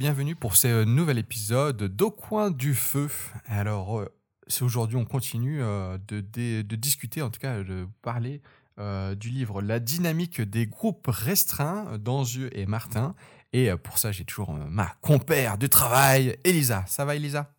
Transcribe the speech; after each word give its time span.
bienvenue 0.00 0.34
pour 0.34 0.56
ce 0.56 0.84
nouvel 0.84 1.18
épisode 1.18 1.76
d'Au 1.94 2.10
coin 2.10 2.50
du 2.50 2.74
feu. 2.74 3.10
Alors, 3.44 4.00
euh, 4.00 4.08
c'est 4.46 4.62
aujourd'hui, 4.62 4.96
on 4.96 5.04
continue 5.04 5.62
euh, 5.62 5.98
de, 6.08 6.62
discuter, 6.74 7.20
en 7.20 7.28
tout 7.28 7.38
cas 7.38 7.62
de 7.62 7.86
parler 8.00 8.40
euh, 8.78 9.14
du 9.14 9.28
livre 9.28 9.60
La 9.60 9.78
dynamique 9.78 10.40
des 10.40 10.66
groupes 10.66 11.06
restreints 11.06 11.98
d'Anzieux 11.98 12.48
et 12.58 12.64
Martin. 12.64 13.14
Et 13.52 13.70
euh, 13.70 13.76
pour 13.76 13.98
ça, 13.98 14.10
j'ai 14.10 14.24
toujours 14.24 14.54
euh, 14.54 14.64
ma 14.70 14.86
compère 15.02 15.58
de 15.58 15.66
travail, 15.66 16.38
Elisa. 16.44 16.82
Ça 16.88 17.04
va, 17.04 17.14
Elisa? 17.14 17.52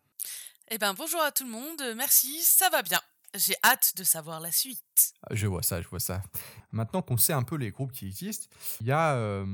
Eh 0.68 0.78
ben 0.78 0.94
bonjour 0.94 1.20
à 1.22 1.30
tout 1.30 1.44
le 1.44 1.50
monde, 1.50 1.94
merci, 1.96 2.40
ça 2.42 2.68
va 2.70 2.82
bien. 2.82 3.00
J'ai 3.34 3.54
hâte 3.64 3.94
de 3.96 4.04
savoir 4.04 4.40
la 4.40 4.50
suite. 4.50 5.14
Je 5.30 5.46
vois 5.46 5.62
ça, 5.62 5.80
je 5.80 5.88
vois 5.88 6.00
ça. 6.00 6.22
Maintenant 6.70 7.00
qu'on 7.00 7.16
sait 7.16 7.32
un 7.32 7.42
peu 7.42 7.56
les 7.56 7.70
groupes 7.70 7.92
qui 7.92 8.06
existent, 8.06 8.46
il 8.82 8.88
y 8.88 8.92
a 8.92 9.14
euh, 9.14 9.46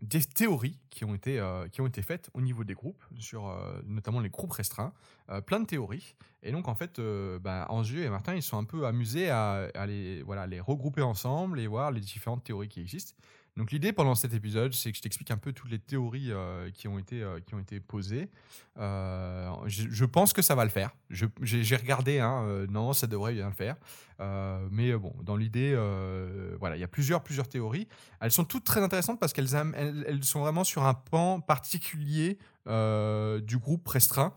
des 0.00 0.24
théories 0.24 0.78
qui 0.88 1.04
ont 1.04 1.14
été, 1.14 1.38
euh, 1.38 1.68
qui 1.68 1.82
ont 1.82 1.86
été 1.86 2.00
faites 2.00 2.30
au 2.32 2.40
niveau 2.40 2.64
des 2.64 2.72
groupes, 2.72 3.04
sur 3.18 3.48
euh, 3.48 3.82
notamment 3.84 4.20
les 4.20 4.30
groupes 4.30 4.52
restreints, 4.52 4.94
plein 5.46 5.60
de 5.60 5.66
théories. 5.66 6.14
Et 6.42 6.52
donc 6.52 6.68
en 6.68 6.74
fait, 6.74 6.98
bah, 7.42 7.66
Angieux 7.68 8.02
et 8.02 8.08
Martin, 8.08 8.34
ils 8.34 8.42
sont 8.42 8.56
un 8.56 8.64
peu 8.64 8.86
amusés 8.86 9.28
à, 9.28 9.68
à 9.74 9.86
voilà, 10.24 10.46
les 10.46 10.60
regrouper 10.60 11.02
ensemble 11.02 11.60
et 11.60 11.66
voir 11.66 11.90
les 11.90 12.00
différentes 12.00 12.44
théories 12.44 12.68
qui 12.68 12.80
existent. 12.80 13.12
Donc 13.58 13.72
l'idée 13.72 13.92
pendant 13.92 14.14
cet 14.14 14.34
épisode, 14.34 14.72
c'est 14.72 14.92
que 14.92 14.96
je 14.96 15.02
t'explique 15.02 15.32
un 15.32 15.36
peu 15.36 15.52
toutes 15.52 15.72
les 15.72 15.80
théories 15.80 16.30
euh, 16.30 16.70
qui, 16.70 16.86
ont 16.86 16.96
été, 16.96 17.24
euh, 17.24 17.40
qui 17.44 17.56
ont 17.56 17.58
été 17.58 17.80
posées. 17.80 18.30
Euh, 18.78 19.50
je, 19.66 20.04
pense 20.04 20.32
que 20.32 20.42
ça 20.42 20.54
va 20.54 20.62
le 20.62 20.70
faire. 20.70 20.92
J'ai 21.10 21.74
regardé, 21.74 22.20
hein, 22.20 22.46
non, 22.70 22.92
ça 22.92 23.08
devrait 23.08 23.34
bien 23.34 23.48
le 23.48 23.54
faire. 23.54 23.74
Mais 24.70 24.92
bon, 24.92 25.12
dans 25.24 25.34
l'idée, 25.36 25.74
voilà, 26.60 26.76
il 26.76 26.80
y 26.80 26.84
a 26.84 26.88
plusieurs, 26.88 27.24
plusieurs 27.24 27.48
théories. 27.48 27.88
Elles 28.20 28.30
sont 28.30 28.44
toutes 28.44 28.62
très 28.62 28.80
intéressantes 28.80 29.18
parce 29.18 29.32
qu'elles 29.32 29.52
elles, 29.74 30.22
sont 30.22 30.40
vraiment 30.40 30.62
sur 30.62 30.84
un 30.84 30.94
pan 30.94 31.40
particulier 31.40 32.38
du 32.66 33.58
groupe 33.58 33.88
restreint. 33.88 34.34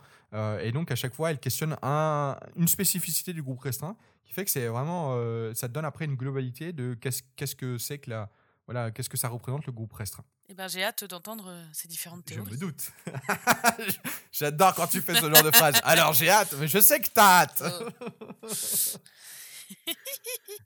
Et 0.63 0.72
donc, 0.72 0.89
à 0.89 0.95
chaque 0.95 1.13
fois, 1.13 1.30
elles 1.30 1.39
questionnent 1.39 1.78
un- 1.83 2.38
une 2.56 2.67
spécificité 2.67 3.33
du 3.33 3.44
groupe 3.44 3.59
restreint 3.59 3.95
qui 4.23 4.33
fait 4.33 4.45
que 4.45 4.52
c'est 4.52 4.66
vraiment, 4.66 5.16
ça 5.53 5.67
te 5.67 5.73
donne 5.73 5.85
après 5.85 6.06
une 6.06 6.16
globalité 6.16 6.73
de 6.73 6.95
qu'est-ce 6.95 7.22
qu'est-ce 7.35 7.56
que 7.56 7.78
c'est 7.78 8.00
que 8.00 8.09
la, 8.09 8.31
voilà, 8.67 8.92
qu'est-ce 8.92 9.09
que 9.09 9.17
ça 9.17 9.28
représente 9.28 9.66
le 9.66 9.72
groupe 9.72 9.92
restreint? 9.94 10.23
Eh 10.48 10.54
ben 10.54 10.67
j'ai 10.67 10.84
hâte 10.84 11.04
d'entendre 11.06 11.48
euh, 11.50 11.66
ces 11.73 11.88
différentes 11.88 12.23
Je 12.28 12.36
théories. 12.36 12.52
me 12.52 12.58
doute. 12.58 12.92
J'adore 14.31 14.73
quand 14.76 14.88
tu 14.88 15.02
fais 15.02 15.16
ce 15.16 15.30
genre 15.34 15.44
de 15.44 15.52
phrase. 15.52 15.76
Alors 15.84 16.14
j'ai 16.14 16.30
hâte, 16.30 16.53
mais 16.59 16.68
je 16.68 16.80
sais 16.80 17.00
que 17.00 17.09
t'as 17.09 17.42
hâte. 17.44 17.64
Oh. 17.66 18.48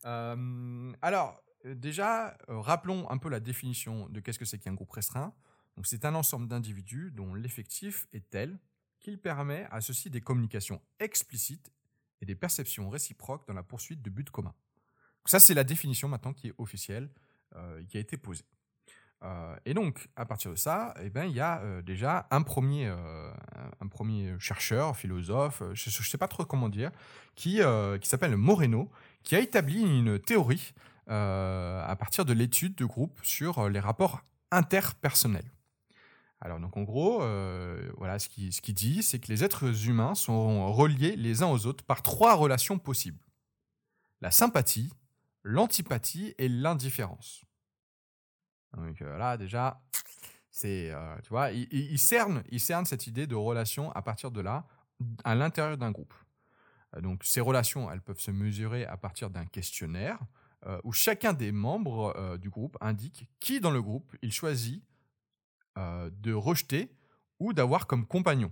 Euh, 0.06 0.94
alors, 1.02 1.42
euh, 1.66 1.76
déjà, 1.76 2.38
rappelons 2.48 3.10
un 3.10 3.18
peu 3.18 3.30
la 3.30 3.40
définition 3.40 4.08
de 4.10 4.20
qu'est-ce 4.20 4.40
que 4.40 4.46
c'est 4.46 4.60
qu'un 4.60 4.74
groupe 4.74 4.92
restreint. 4.92 5.34
Donc, 5.76 5.88
c'est 5.88 6.06
un 6.06 6.16
ensemble 6.16 6.48
d'individus 6.48 7.12
dont 7.12 7.34
l'effectif 7.34 8.08
est 8.14 8.30
tel 8.30 8.58
qu'il 9.00 9.20
permet 9.20 9.68
à 9.72 9.82
ceux-ci 9.82 10.10
des 10.10 10.22
communications 10.22 10.82
explicites 11.00 11.72
et 12.22 12.26
des 12.26 12.36
perceptions 12.36 12.90
réciproques 12.90 13.48
dans 13.48 13.54
la 13.54 13.64
poursuite 13.64 14.02
de 14.02 14.10
buts 14.10 14.24
communs. 14.26 14.54
Donc, 14.54 15.30
ça, 15.30 15.40
c'est 15.40 15.54
la 15.54 15.64
définition 15.64 16.08
maintenant 16.08 16.34
qui 16.34 16.48
est 16.50 16.54
officielle, 16.58 17.10
qui 17.88 17.98
a 17.98 18.00
été 18.00 18.18
posée. 18.18 18.46
Euh, 19.24 19.56
et 19.66 19.74
donc, 19.74 20.10
à 20.16 20.26
partir 20.26 20.52
de 20.52 20.56
ça, 20.56 20.94
eh 21.02 21.10
ben, 21.10 21.26
il 21.26 21.34
y 21.34 21.40
a 21.40 21.60
euh, 21.62 21.82
déjà 21.82 22.28
un 22.32 22.42
premier, 22.44 22.88
euh, 22.88 23.32
un- 23.80 23.88
premier 23.88 24.36
chercheur, 24.40 24.96
philosophe, 24.98 25.62
euh, 25.62 25.74
je 25.74 25.90
ne 25.90 26.04
sais 26.06 26.18
pas 26.18 26.28
trop 26.28 26.46
comment 26.46 26.70
dire, 26.70 26.92
qui, 27.36 27.62
euh, 27.62 27.98
qui 27.98 28.10
s'appelle 28.10 28.36
Moreno, 28.36 28.92
qui 29.24 29.36
a 29.36 29.40
établi 29.40 29.82
une 29.82 30.20
théorie 30.20 30.74
euh, 31.10 31.84
à 31.86 31.96
partir 31.96 32.26
de 32.26 32.34
l'étude 32.34 32.76
de 32.76 32.86
groupe 32.86 33.18
sur 33.24 33.60
euh, 33.60 33.70
les 33.70 33.80
rapports 33.80 34.22
interpersonnels. 34.52 35.50
Alors 36.42 36.60
donc 36.60 36.76
en 36.78 36.84
gros, 36.84 37.24
euh, 37.24 37.90
voilà 37.98 38.20
ce 38.20 38.28
qu'il 38.28 38.52
ce 38.54 38.62
qu'il 38.62 38.76
dit, 38.76 39.02
c'est 39.02 39.20
que 39.20 39.28
les 39.32 39.44
êtres 39.44 39.88
humains 39.88 40.14
sont 40.14 40.72
reliés 40.74 41.16
les 41.16 41.42
uns 41.42 41.48
aux 41.48 41.66
autres 41.66 41.84
par 41.86 42.04
trois 42.04 42.36
relations 42.36 42.78
possibles 42.78 43.18
la 44.22 44.32
sympathie, 44.32 44.92
l'antipathie 45.46 46.34
et 46.40 46.50
l'indifférence. 46.50 47.46
Donc 48.76 49.02
euh, 49.02 49.18
là 49.18 49.38
déjà, 49.38 49.80
c'est 50.50 50.92
euh, 50.92 51.16
tu 51.22 51.30
vois, 51.30 51.52
il, 51.52 52.00
cerne, 52.00 52.44
il 52.50 52.60
cerne 52.60 52.86
cette 52.86 53.08
idée 53.08 53.28
de 53.28 53.36
relation 53.36 53.92
à 53.92 54.02
partir 54.02 54.32
de 54.32 54.42
là 54.42 54.66
à 55.24 55.36
l'intérieur 55.36 55.78
d'un 55.78 55.92
groupe. 55.92 56.14
Euh, 56.96 57.02
Donc 57.02 57.24
ces 57.24 57.42
relations, 57.42 57.90
elles 57.92 58.02
peuvent 58.02 58.20
se 58.20 58.32
mesurer 58.32 58.86
à 58.86 58.98
partir 58.98 59.30
d'un 59.30 59.46
questionnaire 59.46 60.20
où 60.84 60.92
chacun 60.92 61.34
des 61.34 61.52
membres 61.52 62.38
du 62.40 62.50
groupe 62.50 62.76
indique 62.82 63.30
qui 63.40 63.60
dans 63.60 63.70
le 63.70 63.84
groupe 63.84 64.18
il 64.24 64.32
choisit 64.32 64.84
de 65.76 66.34
rejeter 66.34 66.92
ou 67.38 67.54
d'avoir 67.54 67.86
comme 67.86 68.08
compagnon. 68.08 68.52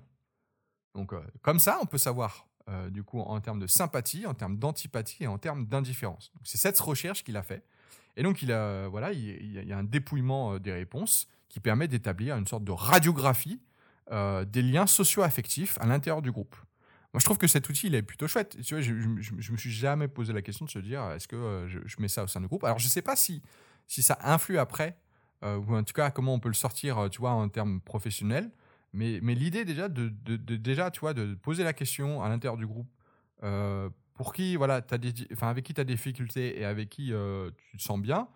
Donc 0.93 1.11
comme 1.41 1.57
ça, 1.57 1.79
on 1.81 1.87
peut 1.87 1.97
savoir 1.97 2.47
euh, 2.69 2.89
du 2.89 3.03
coup 3.03 3.19
en 3.19 3.39
termes 3.41 3.59
de 3.59 3.67
sympathie, 3.67 4.25
en 4.25 4.33
termes 4.33 4.57
d'antipathie 4.57 5.23
et 5.23 5.27
en 5.27 5.37
termes 5.37 5.65
d'indifférence. 5.65 6.31
C'est 6.43 6.57
cette 6.57 6.79
recherche 6.79 7.23
qu'il 7.23 7.37
a 7.37 7.43
fait. 7.43 7.63
Et 8.15 8.23
donc 8.23 8.41
il 8.41 8.51
a 8.51 8.87
voilà, 8.87 9.11
il, 9.11 9.51
y 9.65 9.73
a- 9.73 9.77
un 9.77 9.83
dépouillement 9.83 10.53
euh, 10.53 10.59
des 10.59 10.71
réponses 10.71 11.27
qui 11.49 11.59
permet 11.59 11.87
d'établir 11.87 12.35
une 12.37 12.47
sorte 12.47 12.63
de 12.63 12.71
radiographie 12.71 13.61
euh, 14.11 14.45
des 14.45 14.61
liens 14.61 14.87
socio-affectifs 14.87 15.77
à 15.79 15.85
l'intérieur 15.85 16.21
du 16.21 16.31
groupe. 16.31 16.55
Moi, 17.13 17.19
je 17.19 17.25
trouve 17.25 17.37
que 17.37 17.47
cet 17.47 17.69
outil, 17.69 17.87
il 17.87 17.95
est 17.95 18.01
plutôt 18.01 18.27
chouette. 18.27 18.57
Tu 18.63 18.73
vois, 18.73 18.81
je, 18.81 18.91
je 19.21 19.51
me 19.51 19.57
suis 19.57 19.71
jamais 19.71 20.07
posé 20.07 20.33
la 20.33 20.41
question 20.41 20.65
de 20.65 20.69
se 20.71 20.79
dire, 20.79 21.11
est-ce 21.11 21.27
que 21.27 21.35
euh, 21.35 21.67
je, 21.67 21.79
je 21.85 21.95
mets 21.99 22.07
ça 22.07 22.23
au 22.23 22.27
sein 22.27 22.41
du 22.41 22.47
groupe? 22.47 22.63
Alors, 22.63 22.79
je 22.79 22.87
sais 22.87 23.03
pas 23.03 23.15
si, 23.15 23.43
si 23.87 24.01
ça 24.01 24.17
influe 24.23 24.57
après, 24.57 24.97
euh, 25.43 25.57
ou 25.57 25.75
en 25.75 25.83
tout 25.83 25.93
cas, 25.93 26.09
comment 26.09 26.33
on 26.33 26.39
peut 26.39 26.49
le 26.49 26.55
sortir, 26.55 26.97
euh, 26.97 27.09
tu 27.09 27.19
vois, 27.19 27.31
en 27.31 27.47
termes 27.49 27.81
professionnels. 27.81 28.49
Mais, 28.93 29.19
mais 29.23 29.35
l'idée, 29.35 29.65
déjà, 29.65 29.89
de, 29.89 30.09
de- 30.09 30.55
déjà, 30.55 30.91
tu 30.91 30.99
vois, 31.01 31.13
de 31.13 31.33
poser 31.35 31.63
la 31.63 31.73
question 31.73 32.21
à 32.21 32.29
l'intérieur 32.29 32.57
du 32.57 32.67
groupe, 32.67 32.89
euh, 33.43 33.89
pour 34.13 34.33
qui, 34.33 34.55
voilà, 34.55 34.75
as 34.77 34.97
enfin, 35.33 35.49
avec 35.49 35.65
qui 35.65 35.73
tu 35.73 35.81
as 35.81 35.83
des 35.83 35.95
difficultés 35.95 36.59
et 36.59 36.65
avec 36.65 36.89
qui 36.89 37.11
euh, 37.13 37.49
tu 37.71 37.77
te 37.77 37.81
sens 37.83 37.99
bien, 37.99 38.27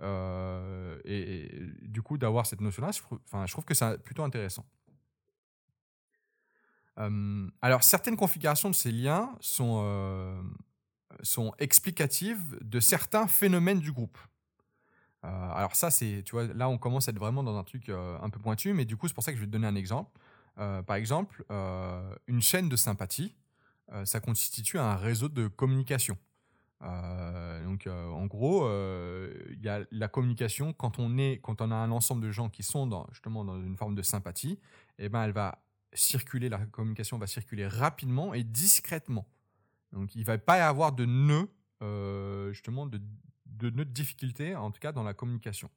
euh, 0.00 0.98
et, 1.04 1.48
du 1.82 2.02
coup, 2.02 2.18
d'avoir 2.18 2.46
cette 2.46 2.60
notion-là, 2.60 2.92
je, 2.92 3.00
trouve- 3.00 3.20
enfin, 3.26 3.46
je 3.46 3.52
trouve 3.52 3.64
que 3.64 3.74
c'est 3.74 3.98
plutôt 4.02 4.22
intéressant. 4.24 4.64
Alors, 7.62 7.82
certaines 7.82 8.16
configurations 8.16 8.70
de 8.70 8.74
ces 8.74 8.92
liens 8.92 9.34
sont, 9.40 10.44
sont 11.22 11.52
explicatives 11.58 12.58
de 12.60 12.80
certains 12.80 13.26
phénomènes 13.26 13.80
du 13.80 13.92
groupe. 13.92 14.18
Euh, 15.24 15.52
alors 15.54 15.74
ça, 15.74 15.90
c'est, 15.90 16.22
tu 16.24 16.32
vois, 16.32 16.46
là, 16.46 16.68
on 16.68 16.78
commence 16.78 17.08
à 17.08 17.10
être 17.12 17.18
vraiment 17.18 17.42
dans 17.42 17.56
un 17.56 17.64
truc 17.64 17.88
euh, 17.88 18.18
un 18.20 18.30
peu 18.30 18.38
pointu, 18.38 18.72
mais 18.74 18.84
du 18.84 18.96
coup, 18.96 19.08
c'est 19.08 19.14
pour 19.14 19.24
ça 19.24 19.32
que 19.32 19.36
je 19.36 19.42
vais 19.42 19.46
te 19.46 19.52
donner 19.52 19.66
un 19.66 19.76
exemple. 19.76 20.10
Euh, 20.58 20.82
par 20.82 20.96
exemple, 20.96 21.44
une 22.26 22.42
chaîne 22.42 22.68
de 22.68 22.76
sympathie, 22.76 23.34
ça 24.04 24.20
constitue 24.20 24.78
un 24.78 24.96
réseau 24.96 25.28
de 25.28 25.46
communication. 25.48 26.16
Donc, 26.80 27.86
en 27.86 28.26
gros, 28.26 28.68
il 29.50 29.60
y 29.62 29.68
a 29.68 29.80
la 29.90 30.08
communication 30.08 30.72
quand 30.72 30.98
on 30.98 31.18
est, 31.18 31.40
quand 31.42 31.60
on 31.60 31.70
a 31.70 31.74
un 31.74 31.90
ensemble 31.90 32.22
de 32.22 32.30
gens 32.30 32.48
qui 32.48 32.62
sont 32.62 32.86
dans, 32.86 33.06
justement 33.10 33.44
dans 33.44 33.60
une 33.60 33.76
forme 33.76 33.94
de 33.94 34.02
sympathie, 34.02 34.58
et 34.98 35.08
ben, 35.08 35.24
elle 35.24 35.32
va 35.32 35.62
circuler, 35.92 36.48
la 36.48 36.58
communication 36.58 37.18
va 37.18 37.26
circuler 37.26 37.66
rapidement 37.66 38.34
et 38.34 38.44
discrètement. 38.44 39.26
Donc, 39.92 40.14
il 40.14 40.20
ne 40.20 40.24
va 40.24 40.38
pas 40.38 40.58
y 40.58 40.60
avoir 40.60 40.92
de 40.92 41.04
nœud, 41.04 41.48
justement, 42.52 42.86
de, 42.86 43.00
de 43.58 43.70
de 43.70 43.84
difficulté, 43.84 44.56
en 44.56 44.70
tout 44.70 44.80
cas 44.80 44.92
dans 44.92 45.02
la 45.02 45.14
communication. 45.14 45.70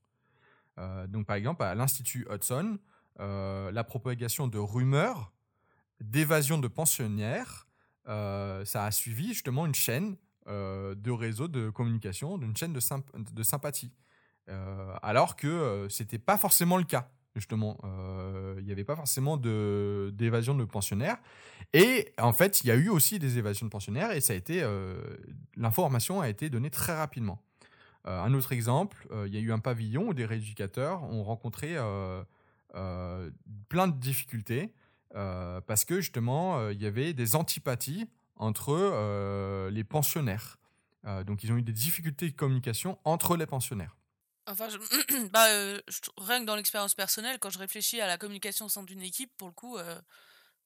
Euh, 0.78 1.08
donc, 1.08 1.26
par 1.26 1.36
exemple, 1.36 1.64
à 1.64 1.76
l'Institut 1.76 2.28
Hudson, 2.30 2.78
euh, 3.20 3.72
la 3.72 3.84
propagation 3.84 4.48
de 4.48 4.60
rumeurs, 4.60 5.32
d'évasion 6.02 6.58
de 6.58 6.68
pensionnaires, 6.68 7.68
euh, 8.08 8.64
ça 8.66 8.86
a 8.86 8.92
suivi 8.92 9.30
justement 9.30 9.66
une 9.66 9.76
chaîne 9.76 10.18
de 10.50 11.12
réseaux 11.12 11.50
de 11.50 11.70
communication, 11.70 12.38
d'une 12.38 12.56
chaîne 12.56 12.72
de, 12.72 12.80
symp- 12.80 13.12
de 13.14 13.44
sympathie. 13.44 13.92
Alors 15.02 15.36
que 15.36 15.88
c'était 15.90 16.20
pas 16.20 16.38
forcément 16.38 16.78
le 16.78 16.86
cas, 16.86 17.12
justement. 17.36 17.78
Il 18.58 18.64
n'y 18.64 18.72
avait 18.72 18.86
pas 18.86 18.96
forcément 18.96 19.36
de- 19.36 20.10
d'évasion 20.14 20.56
de, 20.56 20.64
pensionnaires. 20.64 21.18
Et 21.74 22.14
en 22.18 22.32
fait, 22.32 22.62
il 22.64 22.68
y 22.68 22.72
a 22.72 22.76
eu 22.76 22.88
aussi 22.88 23.20
des 23.20 23.38
évasions 23.38 23.66
de 23.66 23.72
pensionnaires 23.72 24.14
et 24.14 24.22
ça 24.22 24.32
a 24.32 24.36
été, 24.38 24.66
l'information 25.58 26.22
a 26.22 26.30
été 26.30 26.50
donnée 26.50 26.70
très 26.70 26.96
rapidement. 26.96 27.44
Euh, 28.08 28.22
un 28.22 28.34
autre 28.34 28.54
exemple, 28.54 29.06
euh, 29.12 29.28
il 29.28 29.36
y 29.36 29.38
a 29.38 29.42
eu 29.42 29.52
un 29.52 29.60
pavillon 29.60 30.08
où 30.08 30.14
des 30.14 30.26
rééducateurs 30.26 31.04
ont 31.04 31.24
rencontré 31.24 31.76
euh, 31.76 32.24
plein 33.70 33.88
de 33.88 33.98
difficultés 33.98 34.74
parce 35.66 35.84
que 35.84 36.00
justement, 36.00 36.70
il 36.70 36.80
y 36.80 36.86
avait 36.86 37.14
des 37.14 37.36
antipathies 37.36 38.08
entre 38.36 39.70
les 39.72 39.84
pensionnaires. 39.84 40.60
Donc, 41.26 41.44
ils 41.44 41.52
ont 41.52 41.58
eu 41.58 41.64
des 41.64 41.74
difficultés 41.74 42.30
de 42.30 42.36
communication 42.36 43.00
entre 43.04 43.36
les 43.36 43.48
pensionnaires. 43.48 43.98
Enfin, 44.46 44.68
bah, 45.34 45.48
rien 46.18 46.42
que 46.42 46.46
dans 46.46 46.56
l'expérience 46.56 46.94
personnelle, 46.94 47.40
quand 47.40 47.50
je 47.50 47.58
réfléchis 47.58 48.00
à 48.00 48.06
la 48.06 48.20
communication 48.20 48.68
au 48.68 48.70
sein 48.70 48.84
d'une 48.84 49.02
équipe, 49.02 49.32
pour 49.38 49.48
le 49.48 49.54
coup, 49.56 49.78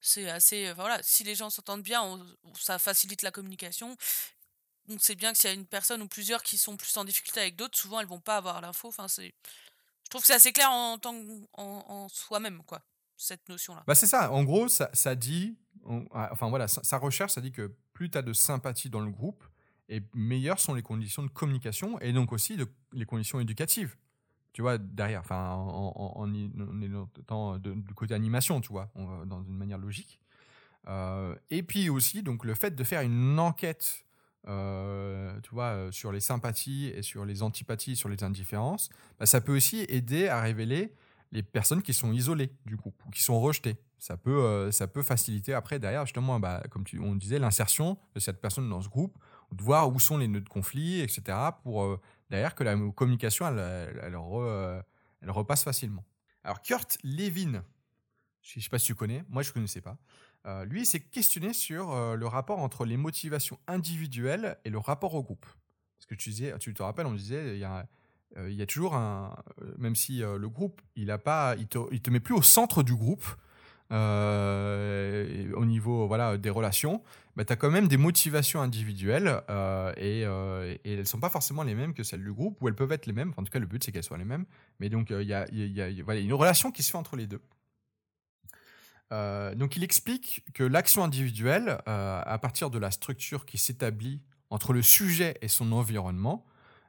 c'est 0.02 0.28
assez. 0.28 0.70
enfin, 0.70 0.82
voilà, 0.82 0.98
si 1.02 1.24
les 1.24 1.34
gens 1.34 1.48
s'entendent 1.48 1.82
bien, 1.82 2.20
ça 2.54 2.78
facilite 2.78 3.22
la 3.22 3.30
communication. 3.30 3.96
On 4.88 4.98
sait 4.98 5.14
bien 5.14 5.32
que 5.32 5.38
s'il 5.38 5.48
y 5.48 5.52
a 5.52 5.54
une 5.54 5.66
personne 5.66 6.02
ou 6.02 6.08
plusieurs 6.08 6.42
qui 6.42 6.58
sont 6.58 6.76
plus 6.76 6.96
en 6.96 7.04
difficulté 7.04 7.40
avec 7.40 7.56
d'autres, 7.56 7.78
souvent 7.78 8.00
elles 8.00 8.06
vont 8.06 8.20
pas 8.20 8.36
avoir 8.36 8.60
l'info. 8.60 8.88
Enfin, 8.88 9.08
c'est. 9.08 9.32
Je 10.04 10.10
trouve 10.10 10.22
que 10.22 10.26
c'est 10.26 10.34
assez 10.34 10.52
clair 10.52 10.70
en 10.70 10.98
tant 10.98 11.14
en, 11.54 11.84
en 11.88 12.08
soi-même, 12.08 12.62
quoi. 12.64 12.82
cette 13.16 13.48
notion-là. 13.48 13.84
Bah 13.86 13.94
c'est 13.94 14.06
ça. 14.06 14.30
En 14.30 14.44
gros, 14.44 14.68
ça, 14.68 14.90
ça 14.92 15.14
dit, 15.14 15.56
ah, 16.12 16.28
enfin 16.32 16.48
voilà, 16.48 16.68
sa, 16.68 16.98
recherche, 16.98 17.32
ça 17.32 17.40
dit 17.40 17.52
que 17.52 17.74
plus 17.92 18.10
tu 18.10 18.18
as 18.18 18.22
de 18.22 18.32
sympathie 18.32 18.90
dans 18.90 19.00
le 19.00 19.10
groupe, 19.10 19.44
et 19.88 20.02
meilleures 20.14 20.58
sont 20.58 20.74
les 20.74 20.82
conditions 20.82 21.22
de 21.22 21.28
communication 21.28 21.98
et 22.00 22.12
donc 22.12 22.32
aussi 22.32 22.56
de, 22.56 22.66
les 22.92 23.04
conditions 23.04 23.40
éducatives. 23.40 23.96
Tu 24.52 24.60
vois, 24.60 24.76
derrière, 24.76 25.20
enfin, 25.20 25.52
en, 25.52 25.94
en, 25.96 26.26
du 27.56 27.94
côté 27.94 28.12
animation, 28.12 28.60
tu 28.60 28.68
vois, 28.68 28.90
dans 28.94 29.42
une 29.42 29.56
manière 29.56 29.78
logique. 29.78 30.20
Euh, 30.88 31.34
et 31.48 31.62
puis 31.62 31.88
aussi, 31.88 32.22
donc, 32.22 32.44
le 32.44 32.54
fait 32.54 32.74
de 32.74 32.84
faire 32.84 33.00
une 33.00 33.38
enquête, 33.38 34.04
euh, 34.48 35.38
tu 35.42 35.50
vois, 35.50 35.66
euh, 35.66 35.92
sur 35.92 36.12
les 36.12 36.20
sympathies 36.20 36.92
et 36.94 37.02
sur 37.02 37.24
les 37.24 37.42
antipathies, 37.42 37.96
sur 37.96 38.08
les 38.08 38.24
indifférences, 38.24 38.90
bah, 39.18 39.26
ça 39.26 39.40
peut 39.40 39.56
aussi 39.56 39.84
aider 39.88 40.28
à 40.28 40.40
révéler 40.40 40.94
les 41.30 41.42
personnes 41.42 41.82
qui 41.82 41.94
sont 41.94 42.12
isolées 42.12 42.50
du 42.66 42.76
groupe 42.76 43.00
ou 43.06 43.10
qui 43.10 43.22
sont 43.22 43.40
rejetées. 43.40 43.76
Ça 43.98 44.16
peut, 44.16 44.70
ça 44.72 44.88
peut 44.88 45.02
faciliter 45.02 45.54
après, 45.54 45.78
derrière, 45.78 46.04
justement, 46.04 46.40
bah, 46.40 46.62
comme 46.70 46.84
on 47.00 47.14
disait, 47.14 47.38
l'insertion 47.38 47.96
de 48.14 48.20
cette 48.20 48.40
personne 48.40 48.68
dans 48.68 48.82
ce 48.82 48.88
groupe, 48.88 49.16
de 49.52 49.62
voir 49.62 49.88
où 49.90 50.00
sont 50.00 50.18
les 50.18 50.26
nœuds 50.26 50.40
de 50.40 50.48
conflit, 50.48 51.00
etc., 51.00 51.38
pour 51.62 52.00
derrière 52.28 52.54
que 52.56 52.64
la 52.64 52.76
communication, 52.96 53.46
elle, 53.46 53.94
elle, 54.02 54.18
elle 55.22 55.30
repasse 55.30 55.62
facilement. 55.62 56.04
Alors, 56.42 56.60
Kurt 56.62 56.98
Levin, 57.04 57.62
je 58.42 58.58
ne 58.58 58.62
sais 58.62 58.68
pas 58.68 58.78
si 58.78 58.86
tu 58.86 58.94
connais, 58.94 59.24
moi 59.28 59.42
je 59.42 59.50
ne 59.50 59.54
connaissais 59.54 59.80
pas. 59.80 59.96
Euh, 60.46 60.64
lui, 60.64 60.84
s'est 60.84 61.00
questionné 61.00 61.52
sur 61.52 61.92
euh, 61.92 62.16
le 62.16 62.26
rapport 62.26 62.58
entre 62.58 62.84
les 62.84 62.96
motivations 62.96 63.58
individuelles 63.68 64.58
et 64.64 64.70
le 64.70 64.78
rapport 64.78 65.14
au 65.14 65.22
groupe. 65.22 65.46
Parce 65.98 66.06
que 66.06 66.14
tu 66.16 66.30
disais, 66.30 66.56
tu 66.58 66.74
te 66.74 66.82
rappelles, 66.82 67.06
on 67.06 67.14
disait, 67.14 67.54
il 67.54 67.60
y 67.60 67.64
a, 67.64 67.86
euh, 68.36 68.50
il 68.50 68.66
toujours 68.66 68.96
un, 68.96 69.36
même 69.78 69.94
si 69.94 70.18
le 70.18 70.48
groupe, 70.48 70.80
il 70.96 71.10
a 71.12 71.18
pas, 71.18 71.54
il 71.58 71.68
te, 71.68 71.78
il 71.92 72.00
met 72.10 72.18
plus 72.18 72.34
au 72.34 72.42
centre 72.42 72.82
du 72.82 72.96
groupe. 72.96 73.24
au 73.90 75.64
niveau 75.64 76.08
voilà 76.08 76.38
des 76.38 76.50
relations, 76.50 77.02
bah, 77.36 77.44
tu 77.44 77.52
as 77.52 77.56
quand 77.56 77.70
même 77.70 77.88
des 77.88 77.98
motivations 77.98 78.60
individuelles 78.62 79.42
et, 79.96 80.22
et, 80.22 80.92
elles 80.92 81.06
sont 81.06 81.20
pas 81.20 81.28
forcément 81.28 81.62
les 81.62 81.76
mêmes 81.76 81.94
que 81.94 82.02
celles 82.02 82.24
du 82.24 82.32
groupe, 82.32 82.60
ou 82.60 82.68
elles 82.68 82.74
peuvent 82.74 82.92
être 82.92 83.06
les 83.06 83.12
mêmes. 83.12 83.32
en 83.36 83.44
tout 83.44 83.52
cas, 83.52 83.60
le 83.60 83.66
but, 83.66 83.84
c'est 83.84 83.92
qu'elles 83.92 84.02
soient 84.02 84.18
les 84.18 84.24
mêmes. 84.24 84.46
Mais 84.80 84.88
donc, 84.88 85.10
il 85.10 85.28
y 85.28 85.34
a, 85.34 85.46
une 85.52 86.32
relation 86.32 86.72
qui 86.72 86.82
se 86.82 86.90
fait 86.90 86.98
entre 86.98 87.14
les 87.14 87.28
deux. 87.28 87.42
Euh, 89.12 89.54
donc 89.54 89.76
il 89.76 89.84
explique 89.84 90.42
que 90.54 90.64
l'action 90.64 91.04
individuelle, 91.04 91.80
euh, 91.86 92.22
à 92.24 92.38
partir 92.38 92.70
de 92.70 92.78
la 92.78 92.90
structure 92.90 93.44
qui 93.44 93.58
s'établit 93.58 94.22
entre 94.50 94.72
le 94.72 94.82
sujet 94.82 95.36
et 95.42 95.48
son 95.48 95.70
environnement, 95.72 96.46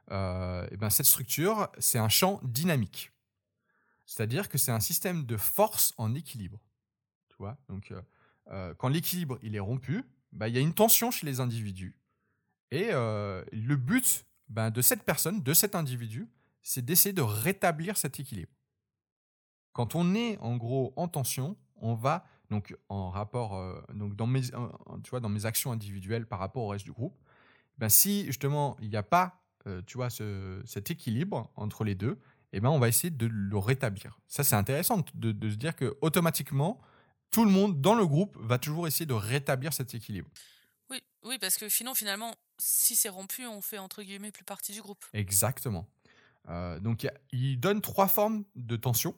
et 0.08 0.12
euh, 0.12 0.66
eh 0.70 0.76
ben 0.76 0.90
cette 0.90 1.06
structure, 1.06 1.68
c'est 1.78 1.98
un 1.98 2.08
champ 2.08 2.40
dynamique. 2.42 3.12
C'est-à-dire 4.06 4.48
que 4.48 4.58
c'est 4.58 4.72
un 4.72 4.80
système 4.80 5.24
de 5.24 5.36
force 5.36 5.94
en 5.96 6.14
équilibre. 6.14 6.60
Tu 7.28 7.36
vois? 7.38 7.56
Donc 7.68 7.92
quand 8.76 8.88
l'équilibre 8.88 9.38
il 9.42 9.56
est 9.56 9.60
rompu, 9.60 10.04
bah, 10.32 10.48
il 10.48 10.54
y 10.54 10.58
a 10.58 10.60
une 10.60 10.74
tension 10.74 11.10
chez 11.10 11.24
les 11.24 11.40
individus. 11.40 11.96
Et 12.70 12.90
le 12.92 13.74
but 13.76 14.26
ben, 14.50 14.70
de 14.70 14.82
cette 14.82 15.04
personne, 15.04 15.42
de 15.42 15.54
cet 15.54 15.74
individu, 15.74 16.28
c'est 16.60 16.84
d'essayer 16.84 17.14
de 17.14 17.22
rétablir 17.22 17.96
cet 17.96 18.20
équilibre. 18.20 18.52
Quand 19.72 19.94
on 19.94 20.14
est 20.14 20.36
en 20.38 20.56
gros 20.56 20.92
en 20.96 21.08
tension, 21.08 21.56
on 21.76 21.94
va 21.94 22.24
donc 22.50 22.76
en 22.88 23.10
rapport 23.10 23.56
euh, 23.56 23.80
donc 23.94 24.16
dans 24.16 24.26
mes 24.26 24.42
tu 24.42 25.10
vois 25.10 25.20
dans 25.20 25.28
mes 25.28 25.46
actions 25.46 25.72
individuelles 25.72 26.26
par 26.26 26.38
rapport 26.38 26.64
au 26.64 26.68
reste 26.68 26.84
du 26.84 26.92
groupe 26.92 27.16
ben 27.78 27.88
si 27.88 28.24
justement 28.26 28.76
il 28.80 28.88
n'y 28.88 28.96
a 28.96 29.02
pas 29.02 29.42
euh, 29.66 29.82
tu 29.86 29.96
vois 29.96 30.08
cet 30.10 30.90
équilibre 30.90 31.50
entre 31.56 31.84
les 31.84 31.94
deux 31.94 32.18
et 32.52 32.58
eh 32.58 32.60
ben 32.60 32.68
on 32.68 32.78
va 32.78 32.86
essayer 32.86 33.10
de 33.10 33.26
le 33.26 33.58
rétablir. 33.58 34.20
Ça 34.28 34.44
c'est 34.44 34.54
intéressant 34.54 35.04
de, 35.14 35.50
se 35.50 35.56
dire 35.56 35.74
que 35.74 35.96
automatiquement 36.02 36.80
tout 37.30 37.44
le 37.44 37.50
monde 37.50 37.80
dans 37.80 37.96
le 37.96 38.06
groupe 38.06 38.36
va 38.38 38.58
toujours 38.58 38.86
essayer 38.86 39.06
de 39.06 39.14
rétablir 39.14 39.72
cet 39.72 39.94
équilibre. 39.94 40.28
Oui 40.90 41.02
oui 41.24 41.38
parce 41.40 41.56
que 41.56 41.68
sinon 41.68 41.94
finalement 41.94 42.34
si 42.58 42.94
c'est 42.94 43.08
rompu 43.08 43.46
on 43.46 43.60
fait 43.60 43.78
entre 43.78 44.02
guillemets 44.02 44.30
plus 44.30 44.44
partie 44.44 44.72
du 44.72 44.82
groupe. 44.82 45.04
Exactement. 45.14 45.88
Euh, 46.48 46.78
donc 46.78 47.08
il 47.32 47.58
donne 47.58 47.80
trois 47.80 48.06
formes 48.06 48.44
de 48.54 48.76
tension 48.76 49.16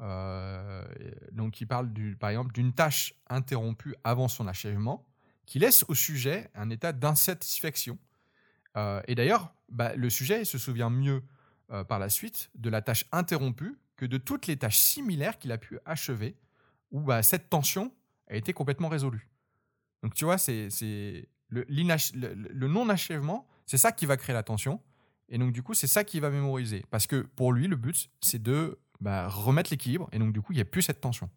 euh, 0.00 0.84
donc, 1.32 1.60
il 1.60 1.66
parle, 1.66 1.90
par 2.18 2.30
exemple, 2.30 2.52
d'une 2.52 2.72
tâche 2.72 3.14
interrompue 3.28 3.94
avant 4.04 4.28
son 4.28 4.46
achèvement, 4.46 5.04
qui 5.46 5.58
laisse 5.58 5.84
au 5.88 5.94
sujet 5.94 6.50
un 6.54 6.70
état 6.70 6.92
d'insatisfaction. 6.92 7.98
Euh, 8.76 9.00
et 9.08 9.14
d'ailleurs, 9.14 9.54
bah, 9.68 9.94
le 9.96 10.10
sujet 10.10 10.44
se 10.44 10.58
souvient 10.58 10.90
mieux 10.90 11.22
euh, 11.70 11.84
par 11.84 11.98
la 11.98 12.08
suite 12.08 12.50
de 12.54 12.70
la 12.70 12.82
tâche 12.82 13.06
interrompue 13.12 13.78
que 13.96 14.06
de 14.06 14.18
toutes 14.18 14.46
les 14.46 14.56
tâches 14.56 14.78
similaires 14.78 15.38
qu'il 15.38 15.52
a 15.52 15.58
pu 15.58 15.78
achever, 15.84 16.36
où 16.90 17.00
bah, 17.00 17.22
cette 17.22 17.50
tension 17.50 17.92
a 18.28 18.36
été 18.36 18.52
complètement 18.52 18.88
résolue. 18.88 19.28
Donc, 20.02 20.14
tu 20.14 20.24
vois, 20.24 20.38
c'est 20.38 20.68
le, 21.48 21.64
le 21.68 22.68
non-achèvement, 22.68 23.48
c'est 23.66 23.78
ça 23.78 23.90
qui 23.90 24.06
va 24.06 24.16
créer 24.16 24.34
la 24.34 24.44
tension. 24.44 24.80
Et 25.30 25.38
donc, 25.38 25.52
du 25.52 25.62
coup, 25.62 25.74
c'est 25.74 25.86
ça 25.86 26.04
qu'il 26.04 26.20
va 26.20 26.30
mémoriser. 26.30 26.84
Parce 26.90 27.06
que 27.06 27.16
pour 27.16 27.52
lui, 27.52 27.66
le 27.66 27.76
but, 27.76 28.10
c'est 28.20 28.42
de 28.42 28.78
bah, 29.00 29.28
remettre 29.28 29.70
l'équilibre 29.70 30.08
et 30.12 30.18
donc 30.18 30.32
du 30.32 30.40
coup 30.40 30.52
il 30.52 30.56
n'y 30.56 30.62
a 30.62 30.64
plus 30.64 30.82
cette 30.82 31.00
tension. 31.00 31.30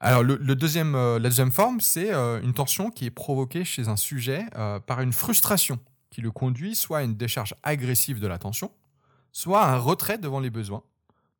Alors 0.00 0.22
le, 0.22 0.36
deuxième, 0.54 0.94
euh, 0.94 1.18
la 1.18 1.28
deuxième 1.28 1.50
forme, 1.50 1.80
c'est 1.80 2.14
euh, 2.14 2.40
une 2.42 2.54
tension 2.54 2.90
qui 2.90 3.06
est 3.06 3.10
provoquée 3.10 3.64
chez 3.64 3.88
un 3.88 3.96
sujet 3.96 4.46
euh, 4.54 4.78
par 4.78 5.00
une 5.00 5.12
frustration 5.12 5.80
qui 6.10 6.20
le 6.20 6.30
conduit 6.30 6.76
soit 6.76 6.98
à 6.98 7.02
une 7.02 7.16
décharge 7.16 7.54
agressive 7.64 8.20
de 8.20 8.28
la 8.28 8.38
tension, 8.38 8.70
soit 9.32 9.62
à 9.62 9.74
un 9.74 9.78
retrait 9.78 10.18
devant 10.18 10.38
les 10.38 10.50
besoins. 10.50 10.84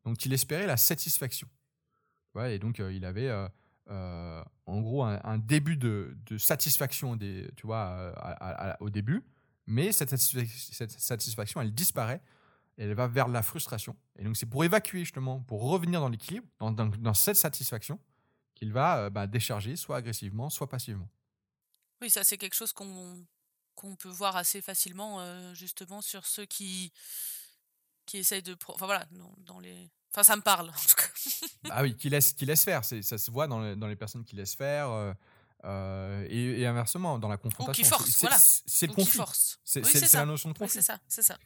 Donc 0.04 0.24
il 0.26 0.32
espérait 0.32 0.66
la 0.66 0.76
satisfaction. 0.76 1.48
Et 2.46 2.58
donc 2.60 2.78
il 2.78 3.04
avait 3.04 3.32
en 3.88 4.80
gros 4.80 5.02
un, 5.02 5.38
début 5.38 5.76
de, 5.76 6.14
satisfaction 6.36 7.18
tu 7.18 7.66
vois, 7.66 8.12
au 8.78 8.90
début, 8.90 9.24
mais 9.66 9.90
cette 9.90 10.16
satisfaction 10.16 11.60
elle 11.60 11.74
disparaît 11.74 12.20
elle 12.78 12.94
va 12.94 13.08
vers 13.08 13.28
la 13.28 13.42
frustration. 13.42 13.96
Et 14.16 14.24
donc, 14.24 14.36
c'est 14.36 14.46
pour 14.46 14.64
évacuer 14.64 15.00
justement, 15.00 15.40
pour 15.40 15.62
revenir 15.62 16.00
dans 16.00 16.08
l'équilibre, 16.08 16.46
dans, 16.60 17.14
cette 17.14 17.36
satisfaction, 17.36 17.98
qu'il 18.54 18.72
va 18.72 18.98
euh, 18.98 19.10
bah, 19.10 19.26
décharger, 19.26 19.76
soit 19.76 19.96
agressivement, 19.96 20.48
soit 20.50 20.68
passivement. 20.68 21.08
Oui, 22.00 22.10
ça, 22.10 22.24
c'est 22.24 22.38
quelque 22.38 22.54
chose 22.54 22.72
qu'on 22.72 23.26
qu'on 23.74 23.94
peut 23.94 24.08
voir 24.08 24.34
assez 24.34 24.60
facilement, 24.60 25.20
euh, 25.20 25.54
justement, 25.54 26.02
sur 26.02 26.26
ceux 26.26 26.46
qui, 26.46 26.92
qui 28.06 28.18
essayent 28.18 28.42
de. 28.42 28.56
Enfin, 28.66 28.86
voilà, 28.86 29.06
dans, 29.38 29.60
les. 29.60 29.88
Enfin, 30.12 30.24
ça 30.24 30.34
me 30.34 30.42
parle, 30.42 30.70
en 30.70 30.72
tout 30.72 30.96
cas. 30.96 31.48
ah 31.70 31.82
oui, 31.82 31.96
qui 31.96 32.08
laisse, 32.08 32.32
qui 32.32 32.44
laisse 32.44 32.64
faire. 32.64 32.84
Ça 32.84 33.18
se 33.18 33.30
voit 33.30 33.46
dans 33.46 33.60
les, 33.60 33.76
dans 33.76 33.86
les 33.86 33.94
personnes 33.94 34.24
qui 34.24 34.34
laissent 34.34 34.56
faire. 34.56 35.14
Euh, 35.64 36.26
et, 36.28 36.66
inversement, 36.66 37.18
dans 37.18 37.28
la 37.28 37.36
confrontation. 37.36 37.82
Ou 37.82 37.84
qui 37.84 38.12
force, 38.12 38.20
voilà. 38.20 38.36
C'est 38.38 38.86
le 38.86 38.94
conflit. 38.94 39.20
C'est 39.64 40.12
la 40.14 40.26
notion 40.26 40.50
de 40.50 40.58
conflit. 40.58 40.74
c'est 40.74 40.82
ça, 40.82 40.98
c'est 41.08 41.22
ça. 41.22 41.38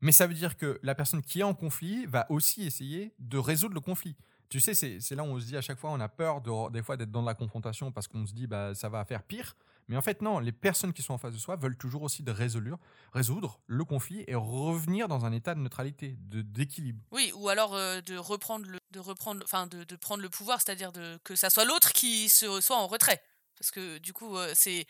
Mais 0.00 0.12
ça 0.12 0.26
veut 0.26 0.34
dire 0.34 0.56
que 0.56 0.78
la 0.82 0.94
personne 0.94 1.22
qui 1.22 1.40
est 1.40 1.44
en 1.44 1.54
conflit 1.54 2.06
va 2.06 2.30
aussi 2.30 2.64
essayer 2.64 3.14
de 3.18 3.38
résoudre 3.38 3.74
le 3.74 3.80
conflit. 3.80 4.16
Tu 4.48 4.60
sais, 4.60 4.74
c'est 4.74 5.14
là 5.14 5.24
où 5.24 5.26
on 5.26 5.40
se 5.40 5.46
dit 5.46 5.56
à 5.56 5.60
chaque 5.60 5.78
fois, 5.78 5.90
on 5.90 5.98
a 5.98 6.08
peur 6.08 6.40
de, 6.40 6.70
des 6.70 6.82
fois 6.82 6.96
d'être 6.96 7.10
dans 7.10 7.22
la 7.22 7.34
confrontation 7.34 7.90
parce 7.90 8.06
qu'on 8.06 8.26
se 8.26 8.32
dit, 8.32 8.46
bah, 8.46 8.74
ça 8.74 8.88
va 8.88 9.04
faire 9.04 9.22
pire. 9.22 9.56
Mais 9.88 9.96
en 9.96 10.02
fait, 10.02 10.20
non, 10.20 10.40
les 10.40 10.52
personnes 10.52 10.92
qui 10.92 11.02
sont 11.02 11.14
en 11.14 11.18
face 11.18 11.32
de 11.32 11.38
soi 11.38 11.56
veulent 11.56 11.76
toujours 11.76 12.02
aussi 12.02 12.22
de 12.22 12.32
résoudre, 12.32 13.60
le 13.66 13.84
conflit 13.84 14.24
et 14.26 14.34
revenir 14.34 15.08
dans 15.08 15.24
un 15.24 15.32
état 15.32 15.54
de 15.54 15.60
neutralité, 15.60 16.16
d'équilibre. 16.18 17.00
Oui, 17.12 17.32
ou 17.36 17.48
alors 17.48 17.74
euh, 17.74 18.00
de 18.00 18.16
reprendre 18.16 18.66
le, 18.68 18.80
de 18.90 18.98
reprendre, 18.98 19.44
de, 19.68 19.84
de, 19.84 19.96
prendre 19.96 20.22
le 20.22 20.28
pouvoir, 20.28 20.60
c'est-à-dire 20.60 20.90
que 21.22 21.36
ça 21.36 21.50
soit 21.50 21.64
l'autre 21.64 21.92
qui 21.92 22.28
se, 22.28 22.60
soit 22.60 22.76
en 22.76 22.88
retrait. 22.88 23.22
Parce 23.58 23.70
que 23.70 23.98
du 23.98 24.12
coup, 24.12 24.36
euh, 24.36 24.52
c'est 24.54 24.86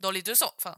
dans 0.00 0.10
les 0.10 0.22
deux 0.22 0.34
sens. 0.34 0.52
Enfin, 0.58 0.74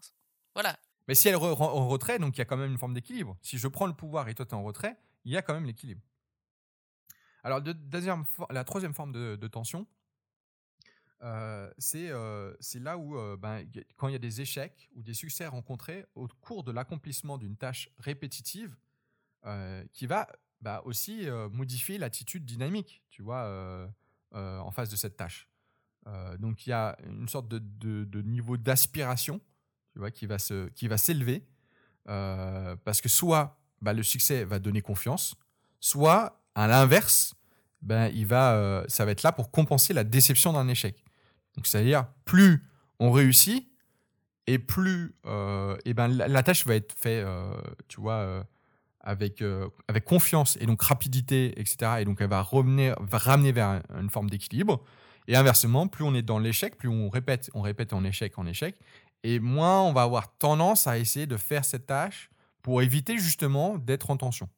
voilà. 0.55 0.77
Mais 1.09 1.15
si 1.15 1.29
elle 1.29 1.35
est 1.35 1.39
en 1.39 1.89
retrait, 1.89 2.19
donc 2.19 2.37
il 2.37 2.39
y 2.39 2.43
a 2.43 2.45
quand 2.45 2.57
même 2.57 2.71
une 2.71 2.79
forme 2.79 2.95
d'équilibre. 2.95 3.37
Si 3.43 3.59
je 3.59 3.69
prends 3.69 3.87
le 3.87 3.93
pouvoir 3.93 4.29
et 4.29 4.35
toi 4.35 4.47
tu 4.47 4.53
es 4.53 4.55
en 4.55 4.63
retrait, 4.63 4.97
il 5.25 5.33
y 5.33 5.37
a 5.37 5.43
quand 5.43 5.55
même 5.55 5.67
l'équilibre. 5.67 6.03
Alors, 7.45 7.61
la 8.51 8.65
troisième 8.65 8.95
forme 8.95 9.13
de, 9.13 9.49
tension, 9.49 9.87
euh, 11.23 11.71
euh, 11.95 12.57
c'est 12.61 12.79
là 12.79 12.99
où, 12.99 13.19
euh, 13.19 13.37
ben, 13.37 13.67
quand 13.97 14.09
il 14.09 14.13
y 14.13 14.17
a 14.17 14.21
des 14.21 14.41
échecs 14.41 14.89
ou 14.95 15.03
des 15.03 15.15
succès 15.15 15.47
rencontrés 15.47 16.07
au 16.15 16.29
cours 16.41 16.63
de 16.63 16.71
l'accomplissement 16.71 17.39
d'une 17.39 17.57
tâche 17.57 17.91
répétitive, 17.99 18.77
qui 19.93 20.07
va 20.07 20.29
bah, 20.61 20.83
aussi 20.85 21.27
modifier 21.51 21.99
l'attitude 21.99 22.45
dynamique, 22.45 23.03
tu 23.11 23.23
vois, 23.23 23.91
en 24.31 24.71
face 24.71 24.89
de 24.89 24.95
cette 24.95 25.17
tâche. 25.17 25.49
donc, 26.39 26.65
il 26.65 26.71
y 26.71 26.73
a 26.73 26.97
une 27.05 27.29
sorte 27.29 27.49
de 27.49 28.23
niveau 28.23 28.57
d'aspiration 28.57 29.41
tu 29.93 29.99
vois, 29.99 30.11
qui 30.11 30.27
va 30.27 30.39
se, 30.39 30.69
qui 30.71 30.89
va 30.89 30.97
s'élever, 30.97 31.45
euh, 32.09 32.77
parce 32.85 33.01
que 33.01 33.09
soit 33.09 33.59
bah, 33.81 33.93
le 33.93 34.03
succès 34.03 34.45
va 34.45 34.59
donner 34.59 34.83
confiance, 34.83 35.35
soit 35.81 36.41
à 36.55 36.67
l'inverse, 36.67 37.35
ben 37.83 38.11
il 38.15 38.27
va, 38.27 38.55
euh, 38.55 38.85
ça 38.89 39.05
va 39.05 39.11
être 39.11 39.23
là 39.23 39.33
pour 39.33 39.51
compenser 39.51 39.93
la 39.93 40.05
déception 40.05 40.53
d'un 40.53 40.69
échec. 40.69 41.05
Donc 41.57 41.67
c'est-à-dire 41.67 42.07
plus 42.25 42.65
on 42.99 43.11
réussit 43.11 43.69
et 44.47 44.59
plus 44.59 45.15
euh, 45.27 45.77
et 45.85 45.95
ben 45.95 46.09
la, 46.09 46.43
tâche 46.43 46.67
va 46.67 46.75
être 46.75 46.95
faite, 46.99 47.27
tu 47.89 48.01
vois, 48.01 48.47
avec 49.01 49.43
avec 49.89 50.05
confiance 50.05 50.57
et 50.61 50.67
donc 50.67 50.83
rapidité, 50.83 51.59
etc. 51.61 51.97
Et 52.01 52.05
donc 52.05 52.21
elle 52.21 52.31
va 52.31 52.41
revenir, 52.41 52.97
va 53.01 53.19
ramener 53.19 53.53
vers 53.53 53.83
une 54.01 54.11
forme 54.11 54.31
d'équilibre. 54.31 54.83
Et 55.29 55.37
inversement, 55.37 55.87
plus 55.87 56.05
on 56.05 56.15
est 56.15 56.23
dans 56.23 56.39
l'échec, 56.39 56.77
plus 56.77 56.89
on 56.89 57.09
répète, 57.09 57.51
on 57.55 57.63
répète 57.63 57.93
en 57.93 58.05
échec, 58.05 58.39
en 58.39 58.47
échec, 58.47 58.77
et 59.23 59.41
moins 59.41 59.83
on 59.83 59.93
va 59.93 60.03
avoir 60.03 60.37
tendance 60.37 60.87
à 60.87 60.99
essayer 60.99 61.27
de 61.27 61.37
faire 61.37 61.65
cette 61.65 61.87
tâche 61.87 62.31
pour 62.63 62.83
éviter 62.83 63.19
justement 63.19 63.79
d'être 63.79 64.11
en 64.11 64.17
tension. 64.17 64.49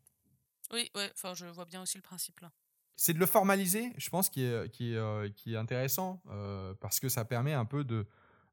Oui, 0.72 0.90
ouais, 0.94 1.10
enfin, 1.14 1.34
je 1.34 1.46
vois 1.46 1.64
bien 1.64 1.82
aussi 1.82 1.98
le 1.98 2.02
principe 2.02 2.40
là. 2.40 2.50
C'est 2.96 3.12
de 3.12 3.18
le 3.18 3.26
formaliser, 3.26 3.92
je 3.96 4.08
pense, 4.08 4.30
qui 4.30 4.44
est, 4.44 4.70
qui 4.70 4.92
est, 4.92 4.96
euh, 4.96 5.28
qui 5.28 5.54
est 5.54 5.56
intéressant, 5.56 6.22
euh, 6.30 6.74
parce 6.80 7.00
que 7.00 7.08
ça 7.08 7.24
permet 7.24 7.52
un 7.52 7.64
peu 7.64 7.82
de 7.82 8.06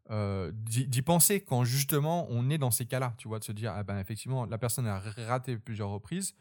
euh, 0.10 0.52
d'y 0.54 1.02
penser 1.04 1.42
quand 1.42 1.64
justement 1.64 2.26
on 2.30 2.50
est 2.50 2.58
dans 2.58 2.72
ces 2.72 2.86
cas-là, 2.86 3.14
tu 3.18 3.28
vois, 3.28 3.40
de 3.40 3.44
se 3.44 3.52
dire, 3.52 3.72
ah 3.76 3.84
ben 3.84 4.00
effectivement, 4.00 4.46
la 4.46 4.58
personne 4.58 4.88
a 4.88 5.00
raté 5.00 5.58
plusieurs 5.58 5.90
reprises, 5.90 6.36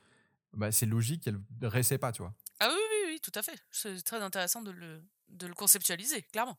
bah, 0.54 0.72
c'est 0.72 0.86
logique 0.86 1.22
qu'elle 1.24 1.40
ne 1.60 1.66
réessaie 1.66 1.98
pas, 1.98 2.10
tu 2.10 2.22
vois. 2.22 2.34
Ah 2.58 2.68
oui, 2.68 2.80
oui, 2.90 3.12
oui, 3.12 3.20
tout 3.20 3.32
à 3.34 3.42
fait. 3.42 3.58
C'est 3.70 4.02
très 4.02 4.20
intéressant 4.20 4.62
de 4.62 4.70
le, 4.70 5.02
de 5.28 5.46
le 5.46 5.54
conceptualiser, 5.54 6.22
clairement. 6.22 6.58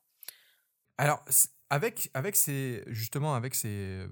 Alors, 0.98 1.25
avec, 1.71 2.35
ces, 2.35 2.83
justement, 2.87 3.33
avec 3.33 3.55
ces, 3.55 4.07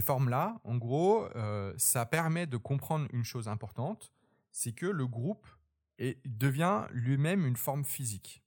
formes-là, 0.00 0.58
en 0.64 0.76
gros, 0.76 1.26
euh, 1.36 1.74
ça 1.76 2.06
permet 2.06 2.46
de 2.46 2.56
comprendre 2.56 3.06
une 3.12 3.24
chose 3.24 3.46
importante, 3.46 4.10
c'est 4.50 4.72
que 4.72 4.86
le 4.86 5.06
groupe 5.06 5.46
devient 6.24 6.86
lui-même 6.92 7.46
une 7.46 7.56
forme 7.56 7.84
physique. 7.84 8.42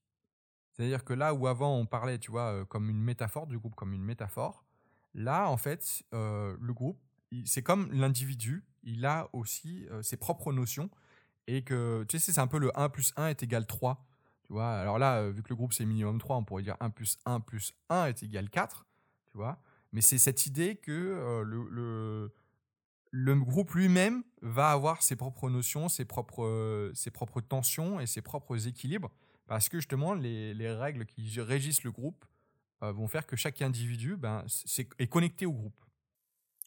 C'est-à-dire 0.72 1.03
que 1.03 1.13
là 1.13 1.34
où 1.34 1.48
avant 1.48 1.75
on 1.75 1.86
parlait, 1.86 2.17
tu 2.17 2.31
vois, 2.31 2.51
euh, 2.51 2.65
comme 2.65 2.89
une 2.89 3.01
métaphore 3.01 3.48
du 3.48 3.57
groupe, 3.57 3.75
comme 3.75 3.93
une 3.93 4.03
métaphore, 4.03 4.65
là, 5.13 5.48
en 5.48 5.57
fait, 5.57 6.03
euh, 6.13 6.57
le 6.60 6.74
groupe, 6.74 7.00
c'est 7.46 7.62
comme 7.62 7.91
l'individu, 7.91 8.65
il 8.84 9.05
a 9.05 9.29
aussi 9.34 9.86
ses 10.01 10.17
propres 10.17 10.53
notions 10.53 10.89
et 11.46 11.63
que, 11.63 12.05
tu 12.07 12.19
sais, 12.19 12.31
c'est 12.31 12.39
un 12.39 12.48
peu 12.48 12.57
le 12.57 12.77
1 12.79 12.89
plus 12.89 13.13
1 13.17 13.27
est 13.27 13.43
égal 13.43 13.67
3. 13.67 14.07
Tu 14.48 14.54
vois, 14.54 14.80
alors 14.80 14.98
là, 14.98 15.30
vu 15.30 15.44
que 15.44 15.50
le 15.50 15.56
groupe 15.56 15.74
c'est 15.74 15.86
minimum 15.86 16.20
3, 16.20 16.38
on 16.38 16.44
pourrait 16.44 16.63
dire 16.63 16.77
1 16.80 16.89
plus 16.89 17.18
1 17.25 17.42
plus 17.42 17.74
1 17.89 18.06
est 18.06 18.24
égal 18.24 18.50
4. 18.50 18.86
Tu 19.32 19.38
vois, 19.38 19.62
mais 19.92 20.01
c'est 20.01 20.18
cette 20.18 20.46
idée 20.46 20.75
que 20.75 20.92
euh, 20.92 21.44
le, 21.44 22.32
le, 23.12 23.36
groupe 23.36 23.74
lui-même 23.74 24.24
va 24.42 24.72
avoir 24.72 25.01
ses 25.01 25.16
propres 25.16 25.50
notions, 25.50 25.89
ses 25.89 26.06
propres, 26.06 26.44
euh, 26.44 26.92
ses 26.94 27.12
propres 27.12 27.42
tensions 27.42 28.00
et 28.00 28.06
ses 28.06 28.22
propres 28.22 28.68
équilibres, 28.68 29.12
parce 29.48 29.70
que 29.70 29.80
justement, 29.80 30.13
les, 30.13 30.54
les 30.54 30.72
règles 30.72 31.06
qui 31.06 31.39
régissent 31.39 31.84
le 31.84 31.92
groupe 31.92 32.25
euh, 32.84 32.92
vont 32.92 33.08
faire 33.08 33.25
que 33.25 33.36
chaque 33.36 33.62
individu 33.62 34.18
ben, 34.18 34.46
est, 34.77 34.88
est, 35.00 35.08
connecté 35.08 35.46
au 35.46 35.54
groupe. 35.54 35.86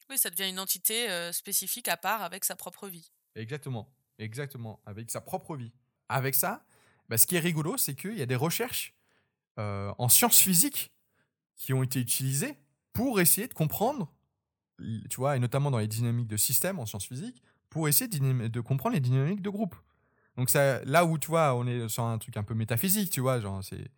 Oui, 0.08 0.18
ça 0.18 0.30
devient 0.30 0.48
une 0.48 0.58
entité 0.58 1.06
spécifique 1.32 1.86
à 1.86 1.96
part 1.96 2.22
avec 2.22 2.44
sa 2.44 2.56
propre 2.56 2.88
vie. 2.88 3.12
Exactement, 3.36 3.88
exactement, 4.18 4.80
avec 4.86 5.08
sa 5.10 5.20
propre 5.20 5.56
vie. 5.56 5.72
Avec 6.08 6.34
ça, 6.34 6.64
ben, 7.10 7.18
ce 7.18 7.26
qui 7.26 7.36
est 7.36 7.40
rigolo, 7.40 7.76
c'est 7.76 7.94
qu'il 7.94 8.16
y 8.16 8.22
a 8.22 8.26
des 8.26 8.36
recherches 8.36 8.94
en 9.58 10.08
sciences 10.08 10.40
physiques 10.40 10.90
qui 11.56 11.74
ont 11.74 11.82
été 11.82 12.00
utilisées 12.00 12.56
pour 12.94 13.20
essayer 13.20 13.46
de 13.46 13.52
comprendre, 13.52 14.10
tu 14.78 15.16
vois, 15.16 15.36
et 15.36 15.38
notamment 15.38 15.70
dans 15.70 15.76
les 15.76 15.86
dynamiques 15.86 16.28
de 16.28 16.38
système 16.38 16.78
en 16.78 16.86
sciences 16.86 17.04
physiques, 17.04 17.42
pour 17.68 17.86
essayer 17.86 18.08
de, 18.08 18.60
comprendre 18.60 18.94
les 18.94 19.00
dynamiques 19.00 19.42
de 19.42 19.50
groupe. 19.50 19.76
Donc 20.38 20.48
ça, 20.48 20.82
là 20.86 21.04
où 21.04 21.18
tu 21.18 21.28
vois, 21.28 21.54
on 21.54 21.66
est 21.66 21.90
sur 21.90 22.04
un 22.04 22.16
truc 22.16 22.38
un 22.38 22.42
peu 22.42 22.54
métaphysique, 22.54 23.10
tu 23.10 23.20
vois, 23.20 23.38
genre 23.38 23.62
c'est, 23.62 23.90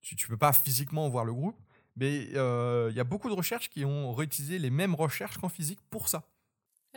tu, 0.00 0.14
tu 0.14 0.28
peux 0.28 0.36
pas 0.36 0.52
physiquement 0.52 1.08
voir 1.08 1.24
le 1.24 1.34
groupe, 1.34 1.60
mais 1.98 2.28
euh, 2.34 2.88
il 2.90 2.96
y 2.96 3.00
a 3.00 3.04
beaucoup 3.04 3.28
de 3.28 3.34
recherches 3.34 3.68
qui 3.68 3.84
ont 3.84 4.14
réutilisé 4.14 4.58
les 4.58 4.70
mêmes 4.70 4.94
recherches 4.94 5.36
qu'en 5.38 5.48
physique 5.48 5.80
pour 5.90 6.08
ça. 6.08 6.22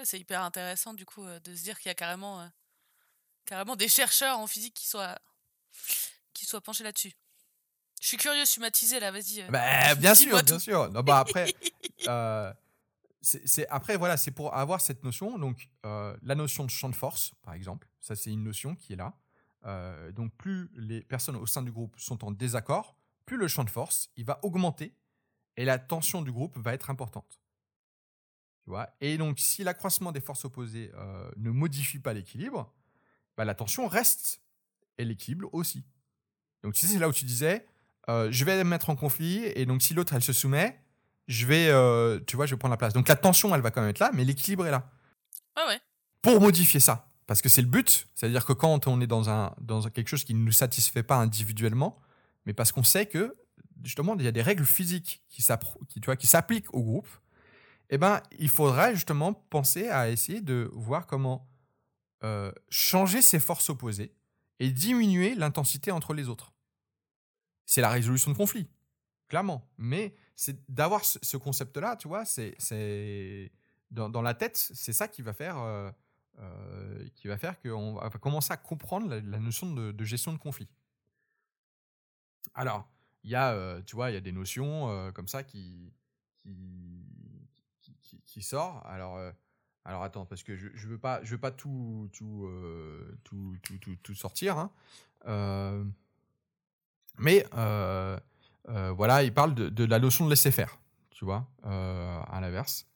C'est 0.04 0.20
hyper 0.20 0.42
intéressant 0.42 0.94
du 0.94 1.06
coup 1.06 1.24
euh, 1.24 1.40
de 1.40 1.56
se 1.56 1.64
dire 1.64 1.80
qu'il 1.80 1.90
y 1.90 1.92
a 1.92 1.96
carrément, 1.96 2.42
euh, 2.42 2.48
carrément 3.46 3.76
des 3.76 3.88
chercheurs 3.88 4.40
en 4.40 4.48
physique 4.48 4.76
qui 4.76 4.88
soient, 4.88 5.20
qui 6.34 6.46
soient 6.46 6.62
penchés 6.62 6.84
là-dessus. 6.84 7.14
Je 8.02 8.08
suis 8.08 8.18
curieux, 8.18 8.42
je 8.42 8.50
suis 8.50 8.62
matisé 8.62 9.00
là, 9.00 9.12
vas-y. 9.12 9.42
Euh, 9.42 9.48
bah, 9.50 9.94
bien 9.94 10.16
sûr, 10.16 10.42
bien 10.44 10.58
sûr. 10.58 10.92
Non, 10.92 11.02
bah, 11.02 11.20
après, 11.20 11.54
euh, 12.08 12.52
c'est, 13.22 13.68
après, 13.68 13.96
voilà, 13.96 14.18
c'est 14.18 14.32
pour 14.32 14.56
avoir 14.56 14.82
cette 14.82 15.04
notion. 15.04 15.38
Donc, 15.38 15.70
euh, 15.86 16.18
la 16.24 16.34
notion 16.34 16.66
de 16.66 16.72
champ 16.72 16.90
de 16.90 16.96
force, 16.96 17.32
par 17.44 17.54
exemple, 17.54 17.88
ça, 18.00 18.16
c'est 18.16 18.32
une 18.32 18.44
notion 18.44 18.76
qui 18.76 18.94
est 18.94 18.96
là. 18.96 19.14
donc, 20.14 20.36
plus 20.36 20.72
les 20.76 21.02
personnes 21.02 21.36
au 21.36 21.46
sein 21.46 21.62
du 21.62 21.72
groupe 21.72 21.94
sont 22.00 22.26
en 22.26 22.32
désaccord, 22.32 22.98
plus 23.28 23.38
le 23.38 23.48
champ 23.48 23.64
de 23.64 23.70
force, 23.70 24.10
il 24.18 24.26
va 24.26 24.40
augmenter 24.42 24.96
et 25.56 25.64
la 25.64 25.78
tension 25.78 26.24
du 26.24 26.32
groupe 26.32 26.58
va 26.58 26.74
être 26.74 26.90
importante. 26.90 27.40
Tu 28.64 28.72
vois? 28.72 28.90
Et 29.00 29.20
donc, 29.20 29.38
si 29.38 29.64
l'accroissement 29.64 30.12
des 30.12 30.22
forces 30.22 30.44
opposées 30.44 30.92
ne 31.38 31.52
modifie 31.52 32.00
pas 32.00 32.14
l'équilibre, 32.14 32.74
bah, 33.38 33.46
la 33.46 33.54
tension 33.54 33.88
reste 33.88 34.42
et 34.98 35.06
l'équilibre 35.06 35.50
aussi. 35.54 35.84
Donc, 36.64 36.76
c'est 36.76 37.00
là 37.00 37.10
où 37.10 37.14
tu 37.14 37.26
disais, 37.26 37.66
euh, 38.10 38.30
je 38.32 38.46
vais 38.46 38.64
me 38.64 38.70
mettre 38.70 38.90
en 38.90 38.96
conflit 38.96 39.44
et 39.56 39.66
donc 39.66 39.82
si 39.82 39.94
l'autre 39.94 40.14
elle 40.14 40.24
se 40.24 40.34
soumet, 40.34 40.80
je 41.28 41.46
vais, 41.46 41.68
euh, 41.70 42.20
tu 42.26 42.36
vois, 42.36 42.46
je 42.46 42.56
vais 42.56 42.60
prendre 42.60 42.74
la 42.74 42.78
place. 42.78 42.94
Donc 42.94 43.08
la 43.08 43.16
tension 43.16 43.54
elle 43.54 43.62
va 43.62 43.72
quand 43.72 43.82
même 43.82 43.92
être 43.92 44.00
là, 44.00 44.12
mais 44.14 44.26
l'équilibre 44.26 44.66
est 44.66 44.72
là. 44.72 44.90
Ah 45.56 45.66
ouais. 45.68 45.80
Pour 46.22 46.42
modifier 46.42 46.80
ça, 46.80 47.08
parce 47.28 47.42
que 47.42 47.50
c'est 47.50 47.62
le 47.62 47.68
but, 47.68 48.08
c'est-à-dire 48.16 48.46
que 48.46 48.54
quand 48.54 48.88
on 48.88 49.02
est 49.02 49.08
dans 49.08 49.30
un 49.30 49.54
dans 49.60 49.82
quelque 49.84 50.08
chose 50.08 50.24
qui 50.24 50.34
ne 50.34 50.44
nous 50.44 50.52
satisfait 50.52 51.04
pas 51.04 51.16
individuellement, 51.16 52.00
mais 52.46 52.54
parce 52.54 52.72
qu'on 52.72 52.84
sait 52.84 53.06
que 53.06 53.36
justement 53.84 54.16
il 54.18 54.26
y 54.26 54.28
a 54.28 54.32
des 54.32 54.42
règles 54.42 54.66
physiques 54.66 55.22
qui 55.30 55.44
qui 55.88 56.00
tu 56.02 56.06
vois 56.06 56.16
qui 56.16 56.28
s'appliquent 56.28 56.74
au 56.74 56.82
groupe, 56.82 57.08
eh 57.90 57.98
ben 57.98 58.22
il 58.40 58.50
faudrait 58.50 58.96
justement 58.96 59.34
penser 59.34 59.90
à 59.90 60.10
essayer 60.10 60.42
de 60.42 60.70
voir 60.74 61.06
comment 61.06 61.48
euh, 62.24 62.52
changer 62.70 63.22
ces 63.22 63.40
forces 63.40 63.70
opposées 63.70 64.14
et 64.62 64.70
diminuer 64.72 65.36
l'intensité 65.36 65.92
entre 65.92 66.14
les 66.14 66.30
autres 66.30 66.54
c'est 67.72 67.80
la 67.80 67.90
résolution 67.90 68.32
de 68.32 68.36
conflits, 68.36 68.68
clairement. 69.30 69.66
Mais 69.78 70.14
c'est 70.36 70.70
d'avoir 70.70 71.06
ce, 71.06 71.38
concept-là, 71.38 71.96
tu 71.96 72.10
vois, 72.10 72.26
c'est 72.26 73.52
dans, 73.92 74.22
la 74.22 74.34
tête, 74.34 74.58
c'est 74.58 74.92
ça 74.92 75.08
qui 75.08 75.22
va 75.22 75.32
faire, 75.32 75.58
euh, 75.58 75.90
euh, 76.40 77.08
qui 77.16 77.30
va 77.30 77.38
faire 77.38 77.62
qu'on 77.62 77.94
va 77.94 78.10
commencer 78.10 78.52
à 78.52 78.58
comprendre 78.58 79.08
la, 79.08 79.40
notion 79.40 79.74
de, 79.74 80.04
gestion 80.04 80.34
de 80.34 80.38
conflit. 80.38 80.68
Alors, 82.56 82.90
il 83.24 83.30
y 83.30 83.36
a, 83.36 83.54
euh, 83.54 83.82
tu 83.84 83.96
vois, 83.96 84.12
il 84.12 84.16
y 84.16 84.18
a 84.18 84.22
des 84.22 84.34
notions 84.34 85.12
comme 85.14 85.30
ça 85.30 85.44
qui 85.44 85.94
qui, 86.36 87.08
qui, 88.02 88.22
qui, 88.26 88.42
sort. 88.42 88.86
Alors, 88.86 89.18
alors 89.86 90.04
attends, 90.04 90.26
parce 90.26 90.44
que 90.44 90.56
je, 90.56 90.68
je 90.74 90.88
veux 90.88 90.98
pas, 90.98 91.24
je 91.24 91.32
veux 91.32 91.40
pas 91.40 91.52
tout 91.52 92.10
tout 92.14 92.50
tout, 93.24 93.58
tout, 93.64 93.96
tout, 94.04 94.16
sortir. 94.16 94.58
Hein. 94.58 94.72
Mais 97.18 97.46
euh, 97.54 98.20
euh, 98.70 98.92
voilà, 98.92 99.24
il 99.24 99.34
parle 99.34 99.54
de, 99.54 99.86
la 99.86 100.00
notion 100.00 100.26
de 100.26 100.30
laisser 100.30 100.52
faire, 100.52 100.80
tu 101.12 101.26
vois, 101.26 101.48
euh, 101.66 102.22
à 102.30 102.42
l'inverse. 102.42 102.88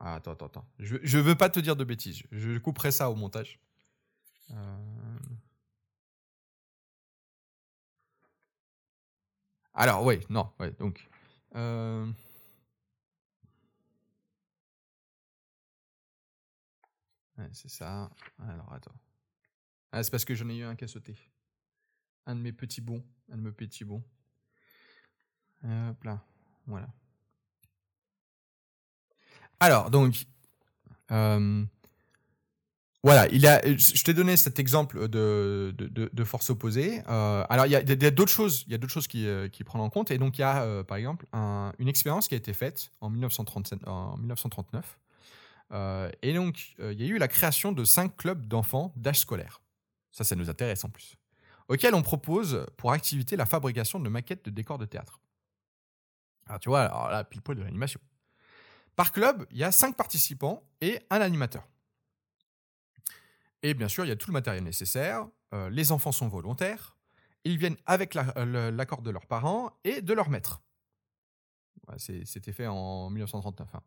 Ah, 0.00 0.14
attends, 0.14 0.32
attends, 0.32 0.46
attends. 0.46 0.64
Je 0.78 1.16
ne 1.16 1.22
veux 1.22 1.34
pas 1.34 1.48
te 1.48 1.58
dire 1.58 1.74
de 1.74 1.84
bêtises. 1.84 2.22
Je 2.30 2.58
couperai 2.58 2.92
ça 2.92 3.10
au 3.10 3.16
montage. 3.16 3.58
Alors, 9.74 10.04
oui, 10.04 10.20
non, 10.28 10.50
donc. 10.78 11.08
C'est 17.52 17.70
ça. 17.70 18.10
Alors, 18.38 18.72
attends. 18.72 18.94
Ah, 19.92 20.02
c'est 20.02 20.10
parce 20.10 20.24
que 20.24 20.34
j'en 20.34 20.48
ai 20.48 20.56
eu 20.56 20.64
un 20.64 20.76
qui 20.76 20.84
a 20.84 20.88
sauté 20.88 21.16
un 22.28 22.36
de 22.36 22.40
mes 22.40 22.52
petits 22.52 22.82
bons, 22.82 23.02
un 23.32 23.36
de 23.36 23.42
mes 23.42 23.52
petits 23.52 23.84
bons. 23.84 24.02
Hop 25.64 26.04
là, 26.04 26.22
voilà. 26.66 26.88
Alors, 29.60 29.90
donc, 29.90 30.26
euh, 31.10 31.64
voilà, 33.02 33.28
il 33.32 33.46
a, 33.46 33.60
je 33.64 34.04
t'ai 34.04 34.14
donné 34.14 34.36
cet 34.36 34.58
exemple 34.58 35.08
de, 35.08 35.74
de, 35.76 36.24
force 36.24 36.50
opposée. 36.50 37.02
Euh, 37.08 37.44
alors, 37.48 37.66
il 37.66 37.72
y 37.72 37.76
a, 37.76 38.10
d'autres 38.10 38.30
choses, 38.30 38.64
il 38.66 38.72
y 38.72 38.74
a 38.74 38.78
d'autres 38.78 38.92
choses 38.92 39.08
qui, 39.08 39.26
euh, 39.26 39.48
qui 39.48 39.64
prennent 39.64 39.80
en 39.80 39.90
compte. 39.90 40.10
Et 40.10 40.18
donc, 40.18 40.38
il 40.38 40.42
y 40.42 40.44
a, 40.44 40.84
par 40.84 40.96
exemple, 40.96 41.26
une 41.32 41.88
expérience 41.88 42.28
qui 42.28 42.34
a 42.34 42.38
été 42.38 42.52
faite 42.52 42.90
en, 43.00 43.10
1937, 43.10 43.88
en 43.88 44.16
1939. 44.18 44.98
Et 45.70 46.32
donc, 46.32 46.74
il 46.78 47.00
y 47.00 47.04
a 47.04 47.06
eu 47.08 47.18
la 47.18 47.28
création 47.28 47.72
de 47.72 47.84
cinq 47.84 48.16
clubs 48.16 48.46
d'enfants 48.46 48.92
d'âge 48.96 49.20
scolaire. 49.20 49.60
Ça, 50.12 50.24
ça 50.24 50.34
nous 50.34 50.48
intéresse 50.48 50.84
en 50.84 50.88
plus 50.88 51.18
auquel 51.68 51.94
on 51.94 52.02
propose 52.02 52.66
pour 52.76 52.92
activité 52.92 53.36
la 53.36 53.46
fabrication 53.46 54.00
de 54.00 54.08
maquettes 54.08 54.44
de 54.46 54.50
décors 54.50 54.78
de 54.78 54.86
théâtre. 54.86 55.20
Alors 56.46 56.60
tu 56.60 56.70
vois, 56.70 56.84
alors 56.84 57.10
là, 57.10 57.24
pile 57.24 57.42
poil 57.42 57.58
de 57.58 57.62
l'animation. 57.62 58.00
Par 58.96 59.12
club, 59.12 59.46
il 59.50 59.58
y 59.58 59.64
a 59.64 59.70
cinq 59.70 59.96
participants 59.96 60.66
et 60.80 61.00
un 61.10 61.20
animateur. 61.20 61.68
Et 63.62 63.74
bien 63.74 63.88
sûr, 63.88 64.04
il 64.04 64.08
y 64.08 64.12
a 64.12 64.16
tout 64.16 64.30
le 64.30 64.32
matériel 64.32 64.64
nécessaire. 64.64 65.26
Euh, 65.52 65.68
les 65.70 65.92
enfants 65.92 66.12
sont 66.12 66.28
volontaires. 66.28 66.96
Ils 67.44 67.58
viennent 67.58 67.76
avec 67.86 68.16
euh, 68.16 68.70
l'accord 68.70 69.02
de 69.02 69.10
leurs 69.10 69.26
parents 69.26 69.70
et 69.84 70.00
de 70.00 70.12
leur 70.12 70.30
maître. 70.30 70.62
C'était 71.96 72.52
fait 72.52 72.66
en 72.66 73.08
1939. 73.10 73.74
Hein. 73.74 73.82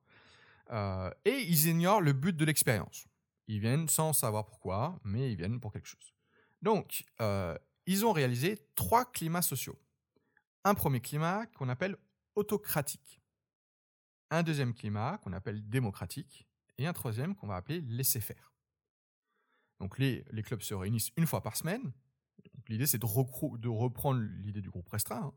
Euh, 0.69 1.11
et 1.25 1.41
ils 1.41 1.67
ignorent 1.67 2.01
le 2.01 2.13
but 2.13 2.35
de 2.35 2.45
l'expérience. 2.45 3.07
Ils 3.47 3.59
viennent 3.59 3.89
sans 3.89 4.13
savoir 4.13 4.45
pourquoi, 4.45 4.99
mais 5.03 5.31
ils 5.31 5.37
viennent 5.37 5.59
pour 5.59 5.73
quelque 5.73 5.87
chose. 5.87 6.13
Donc, 6.61 7.03
ils 7.87 8.05
ont 8.05 8.11
réalisé 8.11 8.59
trois 8.75 9.03
climats 9.11 9.41
sociaux. 9.41 9.77
Un 10.63 10.75
premier 10.75 11.01
climat 11.01 11.47
qu'on 11.47 11.69
appelle 11.69 11.97
autocratique. 12.35 13.21
Un 14.29 14.43
deuxième 14.43 14.73
climat 14.73 15.17
qu'on 15.17 15.33
appelle 15.33 15.67
démocratique. 15.67 16.47
Et 16.77 16.87
un 16.87 16.93
troisième 16.93 17.35
qu'on 17.35 17.47
va 17.47 17.55
appeler 17.55 17.81
laisser-faire. 17.81 18.53
Donc 19.79 19.97
les, 19.97 20.23
les, 20.31 20.43
clubs 20.43 20.61
se 20.61 20.73
réunissent 20.73 21.11
une 21.17 21.25
fois 21.25 21.41
par 21.41 21.57
semaine. 21.57 21.91
L'idée, 22.67 22.85
c'est 22.85 22.99
de, 22.99 23.57
de, 23.57 23.67
reprendre 23.67 24.21
l'idée 24.21 24.61
du 24.61 24.69
groupe 24.69 24.87
restreint. 24.89 25.25
Hein. 25.25 25.33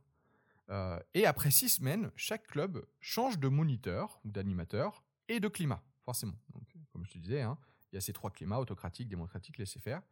Euh, 0.70 1.00
et 1.14 1.26
après 1.26 1.50
six 1.50 1.68
semaines, 1.68 2.10
chaque 2.14 2.46
club 2.46 2.86
change 3.00 3.38
de 3.38 3.48
moniteur 3.48 4.20
ou 4.24 4.30
d'animateur 4.30 5.02
et 5.28 5.40
de 5.40 5.48
climat, 5.48 5.82
forcément. 6.04 6.38
Donc, 6.52 6.64
comme 6.92 7.04
je 7.04 7.12
te 7.12 7.18
disais, 7.18 7.42
hein, 7.42 7.58
il 7.92 7.96
y 7.96 7.98
a 7.98 8.00
ces 8.00 8.12
trois 8.12 8.30
climats, 8.30 8.58
autocratique, 8.58 9.08
démocratique, 9.08 9.58
laisser-faire. 9.58 10.02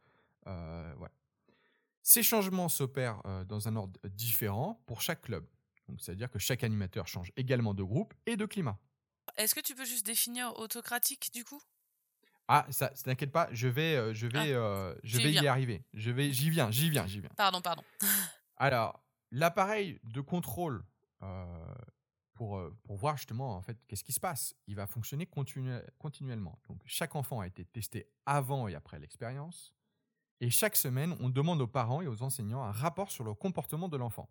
Euh, 0.47 0.95
voilà. 0.97 1.13
Ces 2.03 2.23
changements 2.23 2.69
s'opèrent 2.69 3.21
euh, 3.27 3.45
dans 3.45 3.69
un 3.69 3.77
ordre 3.77 3.99
différent 4.09 4.83
pour 4.87 5.01
chaque 5.01 5.23
club. 5.23 5.47
C'est-à-dire 5.99 6.31
que 6.31 6.39
chaque 6.39 6.65
animateur 6.65 7.07
change 7.07 7.33
également 7.37 7.75
de 7.75 7.83
groupe 7.83 8.15
et 8.27 8.37
de 8.37 8.47
climat. 8.47 8.79
Est-ce 9.37 9.55
que 9.55 9.61
tu 9.61 9.75
peux 9.75 9.85
juste 9.85 10.07
définir 10.07 10.57
autocratique 10.59 11.31
du 11.33 11.45
coup? 11.45 11.61
Ah, 12.49 12.67
ça, 12.71 12.89
t'inquiète 12.91 13.31
pas, 13.31 13.49
je 13.53 13.69
vais, 13.69 13.97
euh, 13.97 14.15
je 14.15 14.27
vais, 14.27 14.55
ah, 14.55 14.95
je 15.03 15.19
vais 15.19 15.33
y 15.33 15.47
arriver. 15.47 15.85
Je 15.95 16.11
vais, 16.11 16.33
j'y 16.33 16.51
viens, 16.51 16.71
j'y 16.71 16.91
viens, 16.91 17.07
j'y 17.07 17.21
viens. 17.21 17.31
Pardon, 17.37 17.61
pardon. 17.61 17.83
Alors, 18.57 19.05
l'appareil 19.31 20.01
de 20.05 20.21
contrôle 20.21 20.85
pour, 22.43 22.61
pour 22.83 22.97
voir 22.97 23.17
justement 23.17 23.57
en 23.57 23.63
fait 23.63 23.79
qu'est-ce 23.87 24.03
qui 24.03 24.13
se 24.13 24.19
passe, 24.19 24.57
il 24.67 24.75
va 24.75 24.89
fonctionner 24.89 25.27
continuellement. 25.27 26.59
Donc, 26.69 26.83
chaque 26.87 27.15
enfant 27.15 27.39
a 27.39 27.47
été 27.47 27.65
testé 27.65 28.09
avant 28.27 28.67
et 28.67 28.75
après 28.75 28.99
l'expérience. 28.99 29.73
Et 30.41 30.51
chaque 30.51 30.75
semaine, 30.75 31.17
on 31.21 31.29
demande 31.29 31.61
aux 31.61 31.69
parents 31.69 32.03
et 32.03 32.09
aux 32.09 32.21
enseignants 32.25 32.65
un 32.65 32.73
rapport 32.73 33.13
sur 33.13 33.23
le 33.23 33.33
comportement 33.33 33.89
de 33.89 33.97
l'enfant. 33.97 34.29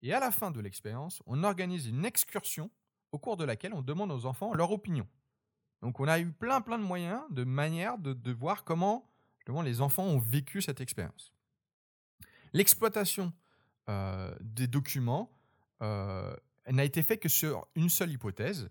Et 0.00 0.14
à 0.14 0.20
la 0.20 0.30
fin 0.30 0.50
de 0.50 0.58
l'expérience, 0.58 1.22
on 1.26 1.44
organise 1.44 1.86
une 1.86 2.06
excursion 2.06 2.70
au 3.12 3.18
cours 3.18 3.36
de 3.36 3.44
laquelle 3.44 3.74
on 3.74 3.82
demande 3.82 4.10
aux 4.10 4.24
enfants 4.24 4.54
leur 4.54 4.70
opinion. 4.72 5.06
Donc 5.82 6.00
on 6.00 6.08
a 6.08 6.18
eu 6.18 6.32
plein 6.32 6.62
plein 6.62 6.78
de 6.78 6.84
moyens, 6.84 7.20
de 7.28 7.44
manières 7.44 7.98
de, 7.98 8.32
voir 8.32 8.64
comment 8.64 9.06
les 9.62 9.82
enfants 9.82 10.04
ont 10.04 10.18
vécu 10.18 10.62
cette 10.62 10.80
expérience. 10.80 11.34
L'exploitation 12.54 13.34
euh, 13.90 14.34
des 14.40 14.66
documents 14.66 15.30
euh, 15.82 16.34
n'a 16.76 16.84
été 16.84 17.02
faite 17.02 17.20
que 17.20 17.28
sur 17.28 17.66
une 17.74 17.88
seule 17.88 18.10
hypothèse. 18.10 18.70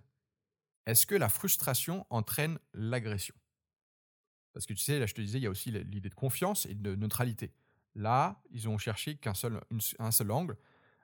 Est-ce 0.86 1.06
que 1.06 1.16
la 1.16 1.30
frustration 1.30 2.06
entraîne 2.10 2.60
l'agression? 2.74 3.36
Parce 4.54 4.66
que 4.66 4.74
tu 4.74 4.84
sais, 4.84 5.00
là, 5.00 5.06
je 5.06 5.13
te 5.13 5.22
disais, 5.22 5.38
il 5.38 5.44
y 5.44 5.48
a 5.48 5.50
aussi 5.50 5.72
l'idée 5.72 6.10
de 6.10 6.16
confiance 6.16 6.66
et 6.66 6.74
de 6.74 6.96
neutralité. 6.96 7.54
Là, 7.96 8.42
ils 8.51 8.68
ont 8.70 8.77
cherché 8.77 9.16
qu'un 9.18 9.34
seul, 9.34 9.62
un 10.00 10.12
seul 10.12 10.32
angle 10.32 10.58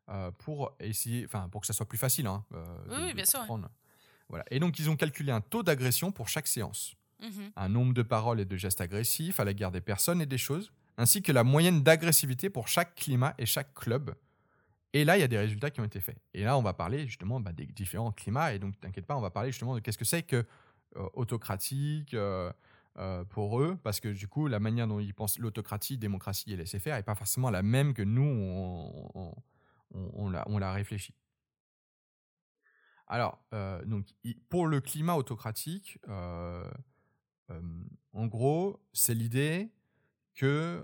euh, 0.09 0.31
pour 0.31 0.75
essayer, 0.79 1.25
enfin, 1.25 1.49
pour 1.49 1.61
que 1.61 1.67
ça 1.67 1.73
soit 1.73 1.87
plus 1.87 1.97
facile. 1.97 2.27
Hein, 2.27 2.45
euh, 2.53 2.77
oui, 2.89 3.13
bien 3.13 3.25
sûr. 3.25 3.45
Voilà. 4.29 4.45
Et 4.51 4.59
donc, 4.59 4.79
ils 4.79 4.89
ont 4.89 4.95
calculé 4.95 5.31
un 5.31 5.41
taux 5.41 5.63
d'agression 5.63 6.11
pour 6.11 6.29
chaque 6.29 6.47
séance, 6.47 6.95
mmh 7.19 7.49
un 7.55 7.69
nombre 7.69 7.93
de 7.93 8.01
paroles 8.01 8.39
et 8.39 8.45
de 8.45 8.57
gestes 8.57 8.81
agressifs 8.81 9.39
à 9.39 9.45
l'égard 9.45 9.71
des 9.71 9.81
personnes 9.81 10.21
et 10.21 10.25
des 10.25 10.37
choses, 10.37 10.71
ainsi 10.97 11.21
que 11.21 11.31
la 11.31 11.43
moyenne 11.43 11.83
d'agressivité 11.83 12.49
pour 12.49 12.67
chaque 12.67 12.95
climat 12.95 13.33
et 13.37 13.45
chaque 13.45 13.73
club. 13.73 14.15
Et 14.93 15.05
là, 15.05 15.17
il 15.17 15.21
y 15.21 15.23
a 15.23 15.27
des 15.27 15.37
résultats 15.37 15.71
qui 15.71 15.81
ont 15.81 15.85
été 15.85 15.99
faits. 15.99 16.17
Et 16.33 16.43
là, 16.43 16.57
on 16.57 16.61
va 16.61 16.73
parler 16.73 17.07
justement 17.07 17.39
bah, 17.39 17.51
des 17.51 17.65
différents 17.65 18.11
climats. 18.11 18.53
Et 18.53 18.59
donc, 18.59 18.79
t'inquiète 18.79 19.07
pas, 19.07 19.17
on 19.17 19.21
va 19.21 19.31
parler 19.31 19.51
justement 19.51 19.75
de 19.75 19.79
qu'est-ce 19.79 19.97
que 19.97 20.05
c'est 20.05 20.23
que 20.23 20.45
euh, 20.97 21.09
autocratique, 21.13 22.15
euh, 22.99 23.23
pour 23.25 23.59
eux, 23.59 23.75
parce 23.81 23.99
que 23.99 24.09
du 24.09 24.27
coup, 24.27 24.47
la 24.47 24.59
manière 24.59 24.87
dont 24.87 24.99
ils 24.99 25.15
pensent 25.15 25.39
l'autocratie, 25.39 25.97
démocratie 25.97 26.53
et 26.53 26.55
laisser-faire 26.55 26.95
n'est 26.95 27.01
pas 27.01 27.15
forcément 27.15 27.49
la 27.49 27.63
même 27.63 27.95
que 27.95 28.03
nous, 28.03 28.21
on, 29.15 29.33
on, 29.95 30.29
l'a 30.29 30.73
réfléchi. 30.73 31.15
Alors, 33.07 33.43
euh, 33.53 33.83
donc, 33.85 34.05
pour 34.47 34.67
le 34.67 34.79
climat 34.79 35.15
autocratique, 35.15 35.97
euh, 36.07 36.69
en 38.13 38.27
gros, 38.27 38.79
c'est 38.93 39.15
l'idée 39.15 39.71
que, 40.33 40.83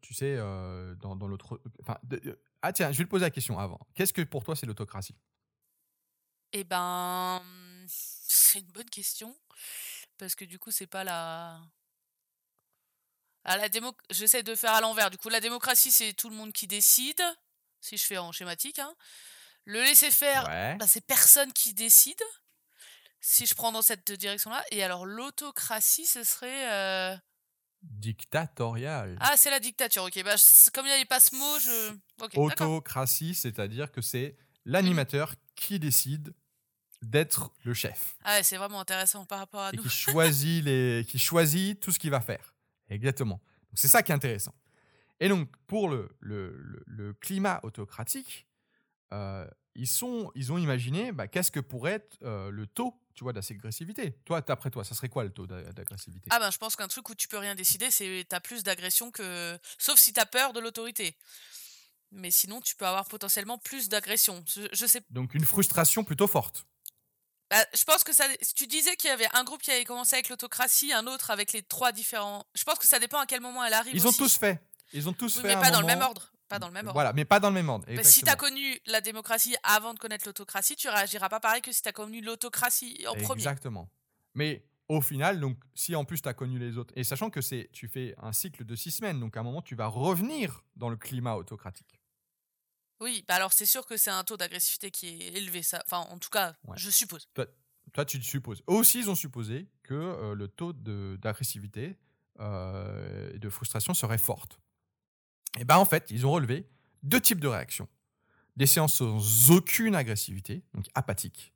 tu 0.00 0.14
sais, 0.14 0.36
dans, 0.36 1.16
dans 1.16 1.26
l'autre... 1.28 1.60
ah 2.62 2.72
tiens, 2.72 2.92
je 2.92 2.98
vais 2.98 3.04
te 3.04 3.10
poser 3.10 3.24
la 3.24 3.30
question 3.30 3.58
avant. 3.58 3.80
Qu'est-ce 3.94 4.12
que 4.12 4.22
pour 4.22 4.44
toi 4.44 4.54
c'est 4.56 4.66
l'autocratie? 4.66 5.16
Eh 6.52 6.62
ben, 6.62 7.42
c'est 7.88 8.60
une 8.60 8.70
bonne 8.70 8.88
question 8.88 9.36
parce 10.18 10.36
que 10.36 10.44
du 10.44 10.60
coup, 10.60 10.70
c'est 10.70 10.86
pas 10.86 11.02
la. 11.02 11.60
Ah, 13.42 13.56
la 13.56 13.68
démo... 13.68 13.92
J'essaie 14.10 14.44
de 14.44 14.54
faire 14.54 14.72
à 14.72 14.80
l'envers. 14.80 15.10
Du 15.10 15.18
coup, 15.18 15.28
la 15.28 15.40
démocratie, 15.40 15.90
c'est 15.90 16.12
tout 16.12 16.30
le 16.30 16.36
monde 16.36 16.52
qui 16.52 16.68
décide, 16.68 17.20
si 17.80 17.96
je 17.96 18.04
fais 18.04 18.18
en 18.18 18.30
schématique. 18.30 18.78
Hein. 18.78 18.94
Le 19.64 19.82
laisser-faire, 19.82 20.44
bah, 20.78 20.86
c'est 20.86 21.04
personne 21.04 21.52
qui 21.52 21.74
décide, 21.74 22.22
si 23.20 23.46
je 23.46 23.54
prends 23.54 23.72
dans 23.72 23.82
cette 23.82 24.12
direction-là. 24.12 24.64
Et 24.70 24.84
alors, 24.84 25.06
l'autocratie, 25.06 26.06
ce 26.06 26.22
serait. 26.22 26.72
Euh... 26.72 27.16
Dictatorial. 27.84 29.16
Ah, 29.20 29.34
c'est 29.36 29.50
la 29.50 29.60
dictature, 29.60 30.04
ok. 30.04 30.22
Bah, 30.24 30.34
comme 30.72 30.86
il 30.86 30.88
n'y 30.88 30.94
avait 30.94 31.04
pas 31.04 31.20
ce 31.20 31.34
mot, 31.34 31.58
je. 31.58 32.38
Autocratie, 32.38 33.34
c'est-à-dire 33.34 33.92
que 33.92 34.00
c'est 34.00 34.36
l'animateur 34.64 35.34
qui 35.54 35.78
décide 35.78 36.34
d'être 37.02 37.52
le 37.64 37.74
chef. 37.74 38.16
Ah, 38.24 38.42
c'est 38.42 38.56
vraiment 38.56 38.80
intéressant 38.80 39.24
par 39.26 39.38
rapport 39.38 39.60
à 39.60 39.70
et 39.72 39.76
nous. 39.76 39.82
Qui 39.82 39.88
choisit, 39.90 40.64
les, 40.64 41.04
qui 41.08 41.18
choisit 41.18 41.78
tout 41.78 41.92
ce 41.92 41.98
qu'il 41.98 42.10
va 42.10 42.20
faire. 42.20 42.54
Exactement. 42.88 43.40
C'est 43.74 43.88
ça 43.88 44.02
qui 44.02 44.12
est 44.12 44.14
intéressant. 44.14 44.54
Et 45.20 45.28
donc, 45.28 45.48
pour 45.66 45.88
le, 45.88 46.08
le, 46.20 46.82
le, 46.86 47.14
climat 47.14 47.60
autocratique, 47.62 48.46
euh, 49.12 49.46
ils, 49.74 49.86
sont, 49.86 50.30
ils 50.34 50.52
ont 50.52 50.58
imaginé 50.58 51.12
bah, 51.12 51.28
qu'est-ce 51.28 51.50
que 51.50 51.60
pourrait 51.60 51.92
être 51.92 52.18
euh, 52.22 52.50
le 52.50 52.66
taux 52.66 52.98
tu 53.14 53.24
vois, 53.24 53.32
d'agressivité. 53.32 54.16
Toi, 54.24 54.40
d'après 54.40 54.70
toi, 54.70 54.84
ça 54.84 54.94
serait 54.94 55.08
quoi 55.08 55.24
le 55.24 55.30
taux 55.30 55.46
d'agressivité? 55.46 56.28
Ah 56.30 56.38
ben, 56.38 56.50
je 56.50 56.58
pense 56.58 56.76
qu'un 56.76 56.88
truc 56.88 57.08
où 57.08 57.14
tu 57.14 57.28
peux 57.28 57.38
rien 57.38 57.54
décider, 57.54 57.90
c'est 57.90 58.26
tu 58.28 58.36
as 58.36 58.40
plus 58.40 58.62
d'agression 58.62 59.10
que... 59.10 59.58
Sauf 59.78 59.98
si 59.98 60.12
tu 60.12 60.20
as 60.20 60.26
peur 60.26 60.52
de 60.52 60.60
l'autorité. 60.60 61.16
Mais 62.12 62.30
sinon, 62.30 62.60
tu 62.60 62.76
peux 62.76 62.86
avoir 62.86 63.06
potentiellement 63.06 63.58
plus 63.58 63.88
d'agression. 63.88 64.44
je 64.46 64.86
sais... 64.86 65.02
Donc 65.10 65.34
une 65.34 65.44
frustration 65.44 66.04
plutôt 66.04 66.26
forte. 66.26 66.66
Bah, 67.50 67.64
je 67.74 67.84
pense 67.84 68.04
que 68.04 68.12
ça. 68.12 68.24
Tu 68.56 68.66
disais 68.66 68.96
qu'il 68.96 69.08
y 69.08 69.12
avait 69.12 69.28
un 69.34 69.44
groupe 69.44 69.62
qui 69.62 69.70
avait 69.70 69.84
commencé 69.84 70.14
avec 70.14 70.28
l'autocratie, 70.28 70.92
un 70.92 71.06
autre 71.06 71.30
avec 71.30 71.52
les 71.52 71.62
trois 71.62 71.92
différents. 71.92 72.44
Je 72.54 72.64
pense 72.64 72.78
que 72.78 72.86
ça 72.86 72.98
dépend 72.98 73.18
à 73.18 73.26
quel 73.26 73.40
moment 73.40 73.64
elle 73.64 73.74
arrive. 73.74 73.94
Ils 73.94 74.08
ont 74.08 74.12
tous 74.12 74.36
fait. 74.38 74.60
Ils 74.92 75.08
ont 75.08 75.12
tous 75.12 75.38
fait. 75.40 75.48
Mais 75.48 75.54
pas 75.54 75.70
dans 75.70 75.80
le 75.80 75.86
même 75.86 76.00
ordre. 76.00 76.32
Pas 76.48 76.58
dans 76.58 76.68
le 76.68 76.74
même 76.74 76.86
ordre. 76.86 76.94
Voilà, 76.94 77.12
mais 77.12 77.24
pas 77.24 77.40
dans 77.40 77.48
le 77.48 77.54
même 77.54 77.68
ordre. 77.68 77.86
Bah, 77.94 78.04
si 78.04 78.22
tu 78.22 78.30
as 78.30 78.36
connu 78.36 78.78
la 78.86 79.00
démocratie 79.00 79.56
avant 79.62 79.94
de 79.94 79.98
connaître 79.98 80.26
l'autocratie, 80.26 80.76
tu 80.76 80.88
réagiras 80.88 81.28
pas 81.28 81.40
pareil 81.40 81.62
que 81.62 81.72
si 81.72 81.82
tu 81.82 81.88
as 81.88 81.92
connu 81.92 82.20
l'autocratie 82.20 83.04
en 83.08 83.14
premier. 83.14 83.40
Exactement. 83.40 83.88
Mais 84.34 84.64
au 84.88 85.00
final, 85.00 85.40
donc, 85.40 85.58
si 85.74 85.96
en 85.96 86.04
plus 86.04 86.20
tu 86.20 86.28
as 86.28 86.34
connu 86.34 86.58
les 86.58 86.76
autres, 86.76 86.92
et 86.96 87.04
sachant 87.04 87.30
que 87.30 87.40
c'est, 87.40 87.70
tu 87.72 87.88
fais 87.88 88.14
un 88.18 88.32
cycle 88.32 88.64
de 88.64 88.76
six 88.76 88.90
semaines, 88.90 89.20
donc 89.20 89.36
à 89.36 89.40
un 89.40 89.42
moment 89.42 89.62
tu 89.62 89.74
vas 89.74 89.86
revenir 89.86 90.62
dans 90.76 90.90
le 90.90 90.96
climat 90.96 91.36
autocratique. 91.36 92.00
Oui, 93.00 93.24
bah 93.26 93.34
alors 93.34 93.52
c'est 93.52 93.66
sûr 93.66 93.86
que 93.86 93.96
c'est 93.96 94.10
un 94.10 94.24
taux 94.24 94.36
d'agressivité 94.36 94.90
qui 94.90 95.08
est 95.08 95.34
élevé, 95.34 95.62
ça. 95.62 95.82
Enfin, 95.86 96.06
en 96.10 96.18
tout 96.18 96.30
cas, 96.30 96.54
je 96.76 96.90
suppose. 96.90 97.28
Toi, 97.92 98.04
tu 98.04 98.22
supposes. 98.22 98.62
Aussi, 98.66 99.00
ils 99.00 99.10
ont 99.10 99.14
supposé 99.14 99.68
que 99.82 99.94
euh, 99.94 100.34
le 100.34 100.48
taux 100.48 100.72
d'agressivité 100.72 101.96
euh, 102.40 103.30
et 103.32 103.38
de 103.38 103.48
frustration 103.48 103.94
serait 103.94 104.18
forte. 104.18 104.58
Et 105.58 105.64
bien, 105.64 105.76
en 105.76 105.84
fait, 105.84 106.10
ils 106.10 106.26
ont 106.26 106.32
relevé 106.32 106.68
deux 107.02 107.20
types 107.20 107.40
de 107.40 107.48
réactions. 107.48 107.88
Des 108.56 108.66
séances 108.66 108.94
sans 108.94 109.50
aucune 109.50 109.94
agressivité, 109.94 110.62
donc 110.74 110.86
apathiques, 110.94 111.52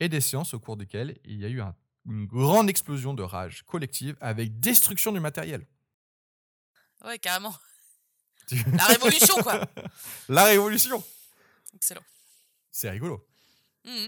et 0.00 0.08
des 0.08 0.20
séances 0.20 0.54
au 0.54 0.60
cours 0.60 0.76
desquelles 0.76 1.18
il 1.24 1.40
y 1.40 1.44
a 1.44 1.48
eu 1.48 1.62
une 2.06 2.26
grande 2.26 2.68
explosion 2.68 3.14
de 3.14 3.22
rage 3.22 3.62
collective 3.62 4.16
avec 4.20 4.58
destruction 4.60 5.12
du 5.12 5.20
matériel. 5.20 5.66
Ouais, 7.04 7.18
carrément. 7.18 7.54
La 8.50 8.84
révolution, 8.86 9.36
quoi. 9.42 9.60
La 10.28 10.44
révolution. 10.44 11.02
Excellent. 11.74 12.02
C'est 12.70 12.90
rigolo. 12.90 13.26
Mmh. 13.84 14.06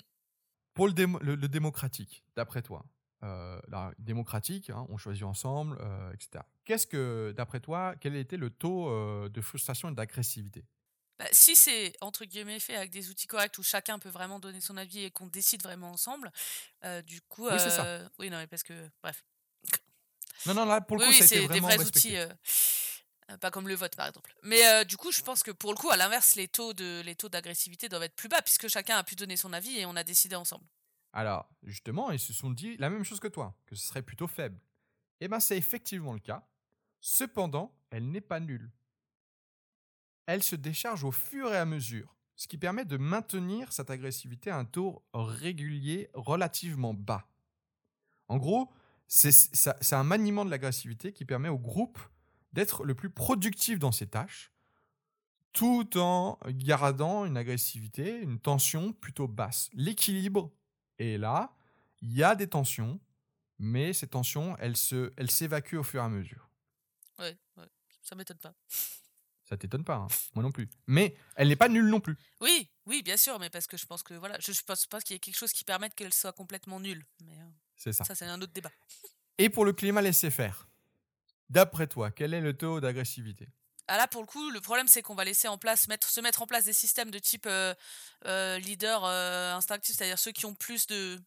Pour 0.75 0.89
le, 0.89 1.35
le, 1.35 1.49
démocratique, 1.49 2.25
d'après 2.35 2.63
toi, 2.63 2.85
euh, 3.27 3.61
la 3.69 3.93
démocratique, 3.99 4.71
hein, 4.71 4.87
on 4.89 4.97
choisit 4.97 5.25
ensemble, 5.25 5.77
euh, 5.81 6.13
etc. 6.13 6.45
Qu'est-ce 6.65 6.87
que, 6.87 7.35
d'après 7.37 7.61
toi, 7.61 7.95
quel 8.01 8.15
était 8.17 8.37
le 8.37 8.51
taux 8.51 8.89
euh, 8.89 9.29
de 9.29 9.41
frustration 9.41 9.91
et 9.91 9.95
d'agressivité? 9.95 10.65
Bah, 11.19 11.27
si 11.33 11.57
c'est 11.57 11.95
entre 12.01 12.25
guillemets 12.25 12.61
fait 12.61 12.77
avec 12.77 12.91
des 12.91 13.11
outils 13.11 13.27
corrects 13.27 13.57
où 13.59 13.63
chacun 13.63 13.99
peut 13.99 14.11
vraiment 14.11 14.39
donner 14.39 14.61
son 14.61 14.77
avis 14.77 15.05
et 15.05 15.11
qu'on 15.11 15.27
décide 15.27 15.63
vraiment 15.63 15.91
ensemble, 15.91 16.31
du 17.07 17.21
coup, 17.23 17.49
oui, 17.49 17.59
c'est 17.59 17.71
ça. 17.71 18.09
Oui, 18.19 18.31
non, 18.31 18.37
mais 18.37 18.47
parce 18.47 18.63
que, 18.63 18.91
bref. 19.03 19.25
Non, 20.45 20.55
non, 20.55 20.67
là, 20.67 20.81
pour 20.81 20.99
le 20.99 21.05
coup, 21.05 21.11
oui, 21.11 21.27
c'est 21.27 21.49
des 21.49 21.61
vrais 21.61 21.85
outils. 21.85 22.17
Pas 23.41 23.51
comme 23.51 23.67
le 23.67 23.75
vote, 23.75 23.97
par 23.97 24.07
exemple. 24.07 24.35
Mais 24.43 24.85
du 24.85 24.97
coup, 24.97 25.11
je 25.11 25.23
pense 25.23 25.43
que 25.43 25.51
pour 25.51 25.73
le 25.73 25.77
coup, 25.77 25.91
à 25.91 25.97
l'inverse, 25.97 26.37
les 26.37 26.49
taux 26.49 26.75
de 26.75 27.01
les 27.01 27.17
taux 27.17 27.31
d'agressivité 27.31 27.89
doivent 27.89 28.05
être 28.05 28.15
plus 28.15 28.29
bas 28.29 28.43
puisque 28.43 28.69
chacun 28.69 28.99
a 28.99 29.03
pu 29.03 29.17
donner 29.17 29.37
son 29.37 29.55
avis 29.55 29.79
et 29.79 29.87
on 29.87 29.97
a 29.97 30.05
décidé 30.05 30.37
ensemble. 30.37 30.67
Alors, 31.17 31.49
justement, 31.63 32.11
ils 32.11 32.19
se 32.19 32.35
sont 32.35 32.51
dit 32.51 32.77
la 32.77 32.91
même 32.91 33.03
chose 33.03 33.21
que 33.21 33.27
toi, 33.27 33.59
que 33.65 33.75
ce 33.75 33.87
serait 33.87 34.03
plutôt 34.03 34.27
faible. 34.27 34.61
Eh 35.21 35.29
bien, 35.29 35.41
c'est 35.41 35.57
effectivement 35.57 36.13
le 36.13 36.19
cas. 36.19 36.47
Cependant, 37.01 37.75
elle 37.89 38.11
n'est 38.11 38.21
pas 38.21 38.39
nulle. 38.39 38.71
elle 40.27 40.43
se 40.43 40.57
décharge 40.57 41.05
au 41.05 41.13
fur 41.13 41.55
et 41.55 41.57
à 41.57 41.65
mesure, 41.65 42.15
ce 42.35 42.49
qui 42.49 42.59
permet 42.59 42.85
de 42.85 42.99
maintenir 42.99 43.73
cette 43.73 43.89
agressivité 43.89 44.51
à 44.51 44.59
un 44.59 44.67
taux 44.67 45.07
régulier 45.15 46.11
relativement 46.13 46.93
bas. 46.93 47.27
En 48.29 48.37
gros, 48.37 48.71
c'est 49.07 49.93
un 49.93 50.05
maniement 50.05 50.45
de 50.45 50.51
l'agressivité 50.51 51.15
qui 51.15 51.25
permet 51.25 51.49
au 51.49 51.59
groupe 51.59 51.99
d'être 52.53 52.85
le 52.85 52.95
plus 52.95 53.09
productif 53.09 53.79
dans 53.79 53.93
ses 53.93 54.09
tâches, 54.09 54.53
tout 55.55 55.97
en 55.97 56.39
gardant 56.49 57.25
une 57.25 57.39
agressivité, 57.39 58.19
une 58.19 58.39
tension 58.39 58.93
plutôt 58.93 59.29
basse. 59.29 59.71
L'équilibre 59.73 60.53
est 60.99 61.19
là, 61.19 61.55
il 62.03 62.13
y 62.13 62.23
a 62.23 62.35
des 62.35 62.49
tensions, 62.49 63.01
mais 63.59 63.93
ces 63.93 64.09
tensions, 64.09 64.57
elles 64.59 64.77
s'évacuent 64.77 65.75
elles 65.75 65.81
au 65.81 65.83
fur 65.83 66.03
et 66.03 66.05
à 66.05 66.09
mesure. 66.09 66.49
Ouais, 67.19 67.37
ouais. 67.57 67.67
ça 68.03 68.15
m'étonne 68.15 68.39
pas. 68.39 68.55
Ça 69.49 69.57
t'étonne 69.57 69.85
pas, 69.85 69.95
hein. 69.95 70.09
moi 70.35 70.43
non 70.43 70.51
plus. 70.51 70.69
Mais 70.89 71.17
elle 71.37 71.49
n'est 71.49 71.57
pas 71.57 71.69
nulle 71.69 71.87
non 71.87 72.01
plus. 72.01 72.17
Oui, 72.41 72.69
oui, 72.87 73.03
bien 73.03 73.17
sûr, 73.17 73.39
mais 73.39 73.49
parce 73.49 73.69
que 73.69 73.77
je 73.77 73.87
pense 73.87 74.03
que 74.03 74.15
voilà, 74.15 74.37
je, 74.41 74.53
pense 74.63 74.87
pas 74.87 75.01
qu'il 75.01 75.15
y 75.15 75.17
ait 75.17 75.21
quelque 75.21 75.39
chose 75.39 75.53
qui 75.53 75.63
permette 75.63 75.95
qu'elle 75.95 76.13
soit 76.13 76.33
complètement 76.33 76.81
nulle. 76.81 77.05
Mais 77.25 77.39
euh, 77.39 77.49
c'est 77.77 77.93
ça. 77.93 78.03
Ça, 78.05 78.17
c'est 78.17 78.25
un 78.25 78.41
autre 78.41 78.53
débat. 78.53 78.73
Et 79.39 79.49
pour 79.49 79.65
le 79.65 79.73
climat 79.73 80.03
laissé 80.03 80.31
faire, 80.31 80.69
d'après 81.49 81.87
toi, 81.87 82.11
quel 82.11 82.35
est 82.35 82.41
le 82.41 82.57
taux 82.57 82.81
d'agressivité? 82.81 83.49
Ah 83.89 83.97
là, 83.97 84.09
pour 84.09 84.21
le 84.21 84.27
coup, 84.27 84.51
le 84.51 84.61
problème, 84.61 84.89
c'est 84.89 85.03
qu'on 85.03 85.15
va 85.15 85.25
laisser 85.25 85.49
en 85.49 85.59
place, 85.59 85.87
mettre, 85.89 86.09
se 86.09 86.21
mettre 86.21 86.43
en 86.43 86.47
place 86.47 86.65
des 86.65 86.73
systèmes 86.73 87.11
de 87.11 87.19
type 87.19 87.47
euh, 87.47 87.75
euh, 88.25 88.59
leader 88.59 89.05
instinctif, 89.05 89.95
c'est-à-dire 89.97 90.19
ceux 90.19 90.33
qui 90.33 90.45
ont 90.45 90.55
plus 90.55 90.87
de, 90.89 91.21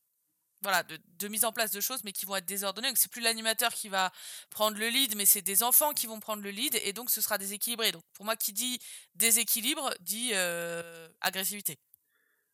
voilà, 0.61 0.83
de, 0.83 1.27
mise 1.27 1.45
en 1.45 1.51
place 1.51 1.71
de 1.71 1.79
choses, 1.79 2.03
mais 2.03 2.11
qui 2.11 2.25
vont 2.25 2.35
être 2.35 2.45
désordonnées. 2.45 2.89
Donc, 2.89 2.97
c'est 2.97 3.11
plus 3.11 3.21
l'animateur 3.21 3.73
qui 3.73 3.89
va 3.89 4.11
prendre 4.49 4.77
le 4.77 4.89
lead, 4.89 5.15
mais 5.15 5.25
c'est 5.25 5.41
des 5.41 5.63
enfants 5.63 5.91
qui 5.93 6.07
vont 6.07 6.19
prendre 6.19 6.43
le 6.43 6.49
lead, 6.49 6.77
et 6.83 6.93
donc 6.93 7.09
ce 7.09 7.21
sera 7.21 7.37
déséquilibré. 7.37 7.91
Donc, 7.91 8.03
pour 8.13 8.25
moi, 8.25 8.35
qui 8.35 8.53
dit 8.53 8.79
déséquilibre 9.15 9.89
dit 10.01 10.31
euh, 10.33 11.07
agressivité. 11.21 11.79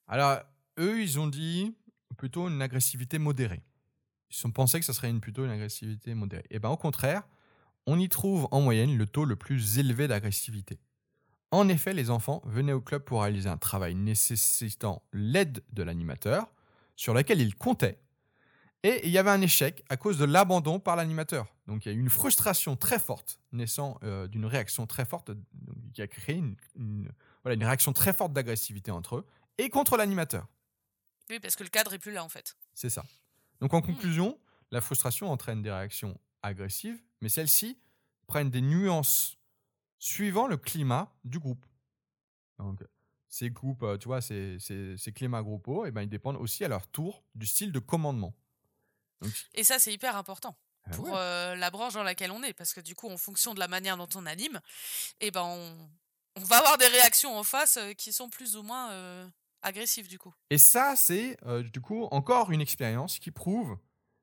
Alors, 0.07 0.39
eux, 0.79 1.01
ils 1.01 1.19
ont 1.19 1.27
dit 1.27 1.75
plutôt 2.17 2.47
une 2.47 2.61
agressivité 2.61 3.17
modérée. 3.17 3.63
Ils 4.29 4.47
ont 4.47 4.51
pensé 4.51 4.79
que 4.79 4.85
ce 4.85 4.93
serait 4.93 5.09
une, 5.09 5.21
plutôt 5.21 5.45
une 5.45 5.51
agressivité 5.51 6.13
modérée. 6.13 6.45
Et 6.49 6.55
eh 6.55 6.59
bien, 6.59 6.69
au 6.69 6.77
contraire, 6.77 7.23
on 7.87 7.99
y 7.99 8.09
trouve 8.09 8.47
en 8.51 8.61
moyenne 8.61 8.97
le 8.97 9.05
taux 9.05 9.25
le 9.25 9.35
plus 9.35 9.77
élevé 9.77 10.07
d'agressivité. 10.07 10.79
En 11.51 11.69
effet, 11.69 11.93
les 11.93 12.09
enfants 12.09 12.41
venaient 12.45 12.73
au 12.73 12.81
club 12.81 13.03
pour 13.03 13.21
réaliser 13.21 13.49
un 13.49 13.57
travail 13.57 13.95
nécessitant 13.95 15.03
l'aide 15.13 15.63
de 15.71 15.83
l'animateur, 15.83 16.47
sur 16.95 17.13
laquelle 17.13 17.41
il 17.41 17.55
comptait. 17.55 17.99
Et 18.83 19.01
il 19.05 19.11
y 19.11 19.17
avait 19.17 19.31
un 19.31 19.41
échec 19.41 19.83
à 19.89 19.97
cause 19.97 20.17
de 20.17 20.25
l'abandon 20.25 20.79
par 20.79 20.95
l'animateur. 20.95 21.47
Donc 21.67 21.85
il 21.85 21.91
y 21.91 21.91
a 21.91 21.95
eu 21.95 21.99
une 21.99 22.09
frustration 22.09 22.75
très 22.75 22.99
forte, 22.99 23.39
naissant 23.51 23.97
euh, 24.03 24.27
d'une 24.27 24.45
réaction 24.45 24.85
très 24.85 25.05
forte, 25.05 25.31
qui 25.93 26.01
a 26.01 26.07
créé 26.07 26.35
une, 26.35 27.11
voilà, 27.43 27.55
une 27.55 27.63
réaction 27.63 27.93
très 27.93 28.13
forte 28.13 28.33
d'agressivité 28.33 28.91
entre 28.91 29.17
eux 29.17 29.25
et 29.57 29.69
contre 29.69 29.97
l'animateur. 29.97 30.47
Oui, 31.29 31.39
parce 31.39 31.55
que 31.55 31.63
le 31.63 31.69
cadre 31.69 31.93
est 31.93 31.99
plus 31.99 32.11
là 32.11 32.23
en 32.23 32.29
fait. 32.29 32.55
C'est 32.73 32.91
ça. 32.91 33.03
Donc 33.59 33.73
en 33.73 33.79
hmm. 33.79 33.85
conclusion, 33.85 34.37
la 34.71 34.81
frustration 34.81 35.31
entraîne 35.31 35.63
des 35.63 35.71
réactions 35.71 36.19
agressives, 36.43 37.01
mais 37.25 37.29
celles-ci 37.29 37.75
prennent 38.27 38.51
des 38.51 38.61
nuances 38.61 39.39
suivant 39.97 40.45
le 40.45 40.57
climat 40.57 41.11
du 41.23 41.39
groupe. 41.39 41.65
Donc, 42.59 42.83
ces 43.27 43.49
groupes, 43.49 43.81
euh, 43.81 43.97
tu 43.97 44.07
vois, 44.07 44.21
ces, 44.21 44.59
ces, 44.59 44.95
ces 44.95 45.11
climats 45.11 45.41
groupaux, 45.41 45.85
et 45.85 45.87
eh 45.87 45.91
ben, 45.91 46.03
ils 46.03 46.07
dépendent 46.07 46.35
aussi 46.35 46.63
à 46.63 46.67
leur 46.67 46.87
tour 46.87 47.23
du 47.33 47.47
style 47.47 47.71
de 47.71 47.79
commandement. 47.79 48.35
et 49.55 49.63
ça, 49.63 49.79
c'est 49.79 49.91
hyper 49.91 50.15
important 50.15 50.55
ah 50.83 50.91
pour 50.91 51.17
euh, 51.17 51.55
la 51.55 51.71
branche 51.71 51.95
dans 51.95 52.03
laquelle 52.03 52.29
on 52.29 52.43
est, 52.43 52.53
parce 52.53 52.75
que 52.75 52.79
du 52.79 52.93
coup, 52.93 53.09
en 53.09 53.17
fonction 53.17 53.55
de 53.55 53.59
la 53.59 53.67
manière 53.67 53.97
dont 53.97 54.09
on 54.13 54.27
anime, 54.27 54.61
et 55.19 55.27
eh 55.27 55.31
ben, 55.31 55.41
on, 55.41 55.89
on 56.35 56.43
va 56.43 56.59
avoir 56.59 56.77
des 56.77 56.85
réactions 56.85 57.35
en 57.35 57.43
face 57.43 57.77
euh, 57.77 57.93
qui 57.93 58.13
sont 58.13 58.29
plus 58.29 58.55
ou 58.55 58.61
moins 58.61 59.31
agressives, 59.63 60.07
du 60.07 60.19
coup. 60.19 60.35
Et 60.51 60.59
ça, 60.59 60.93
c'est 60.95 61.39
du 61.73 61.81
coup 61.81 62.03
encore 62.11 62.51
une 62.51 62.61
expérience 62.61 63.17
qui 63.17 63.31
prouve 63.31 63.79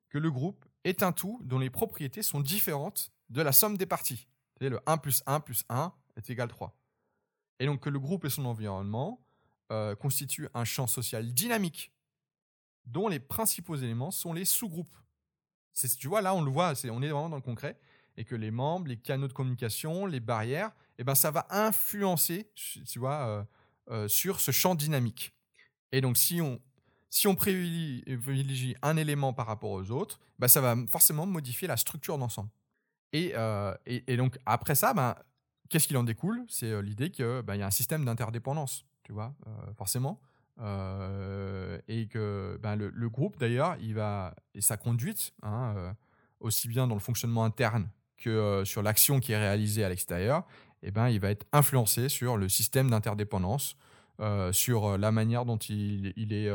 que 0.09 0.19
le 0.19 0.31
groupe 0.31 0.65
est 0.85 1.03
un 1.03 1.13
tout 1.13 1.41
dont 1.45 1.59
les 1.59 1.71
propriétés 1.71 2.23
sont 2.23 2.41
différentes 2.41 3.13
de 3.31 3.43
la 3.43 3.53
somme 3.53 3.77
des 3.77 3.87
parties. 3.87 4.29
C'est 4.61 4.69
le 4.69 4.81
1 4.87 4.99
plus 4.99 5.23
1 5.27 5.41
plus 5.41 5.65
1 5.69 5.93
est 6.17 6.31
égal 6.31 6.49
3 6.49 6.77
et 7.63 7.67
donc 7.67 7.81
que 7.81 7.91
le 7.91 8.01
groupe 8.01 8.25
et 8.25 8.31
son 8.31 8.45
environnement 8.45 9.25
euh, 9.71 9.95
constituent 9.95 10.49
un 10.53 10.65
champ 10.65 10.89
social 10.89 11.33
dynamique 11.33 11.93
dont 12.87 13.07
les 13.07 13.21
principaux 13.21 13.77
éléments 13.77 14.11
sont 14.11 14.33
les 14.33 14.45
sous-groupes. 14.45 14.97
Tu 15.99 16.09
vois, 16.09 16.23
là, 16.23 16.35
on 16.35 16.43
le 16.43 16.51
voit, 16.51 16.73
on 16.91 17.03
est 17.03 17.09
vraiment 17.09 17.29
dans 17.29 17.37
le 17.37 17.43
concret, 17.43 17.79
et 18.17 18.25
que 18.25 18.35
les 18.35 18.51
membres, 18.51 18.89
les 18.89 18.97
canaux 18.97 19.29
de 19.29 19.33
communication, 19.33 20.07
les 20.07 20.19
barrières, 20.19 20.73
eh 20.99 21.05
ben, 21.05 21.15
ça 21.15 21.31
va 21.31 21.47
influencer, 21.51 22.51
tu 22.55 22.99
vois, 22.99 23.27
euh, 23.29 23.45
euh, 23.91 24.09
sur 24.09 24.41
ce 24.41 24.51
champ 24.51 24.75
dynamique. 24.75 25.33
Et 25.93 26.01
donc, 26.01 26.17
si 26.17 26.41
on, 26.41 26.61
si 27.13 27.29
on 27.29 27.35
privilégie 27.35 28.75
un 28.81 28.97
élément 28.97 29.35
par 29.35 29.47
rapport 29.47 29.71
aux 29.71 29.91
autres, 29.91 30.19
bah, 30.39 30.49
ça 30.49 30.63
va 30.63 30.75
forcément 30.89 31.27
modifier 31.27 31.69
la 31.69 31.77
structure 31.77 32.17
d'ensemble. 32.17 32.49
Et, 33.13 33.35
et, 33.85 34.05
et, 34.07 34.17
donc, 34.17 34.39
après 34.47 34.75
ça, 34.75 34.95
ben, 34.95 35.15
qu'est-ce 35.73 35.89
qu'il 35.89 35.97
en 35.97 36.05
découle? 36.05 36.45
C'est 36.49 36.71
euh, 36.71 36.83
l'idée 36.83 37.11
qu'il 37.11 37.43
bah, 37.45 37.57
y 37.57 37.63
a 37.63 37.67
un 37.67 37.71
système 37.71 38.05
d'interdépendance, 38.05 38.85
tu 39.03 39.13
vois, 39.13 39.35
euh, 39.47 39.51
forcément. 39.77 40.21
Euh, 40.61 41.79
et 41.89 42.07
que 42.07 42.59
ben, 42.63 42.77
le, 42.77 43.09
groupe, 43.09 43.39
d'ailleurs, 43.39 43.77
il 43.81 43.95
va, 43.95 44.35
et 44.55 44.61
sa 44.61 44.77
conduite, 44.77 45.33
hein, 45.43 45.95
aussi 46.41 46.69
bien 46.69 46.87
dans 46.87 46.95
le 46.95 47.01
fonctionnement 47.01 47.45
interne 47.45 47.89
que 48.19 48.63
sur 48.65 48.83
l'action 48.83 49.19
qui 49.19 49.33
est 49.33 49.39
réalisée 49.39 49.83
à 49.83 49.89
l'extérieur, 49.89 50.45
eh 50.83 50.91
ben, 50.91 51.09
il 51.09 51.21
va 51.21 51.31
être 51.31 51.47
influencé 51.53 52.09
sur 52.09 52.37
le 52.37 52.49
système 52.49 52.91
d'interdépendance, 52.91 53.77
sur 54.53 54.99
la 54.99 55.11
manière 55.11 55.45
dont 55.45 55.57
il, 55.57 56.13
il 56.17 56.33
est, 56.33 56.51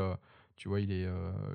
tu 0.58 0.68
vois, 0.68 0.82
il 0.82 0.92
est, 0.92 1.08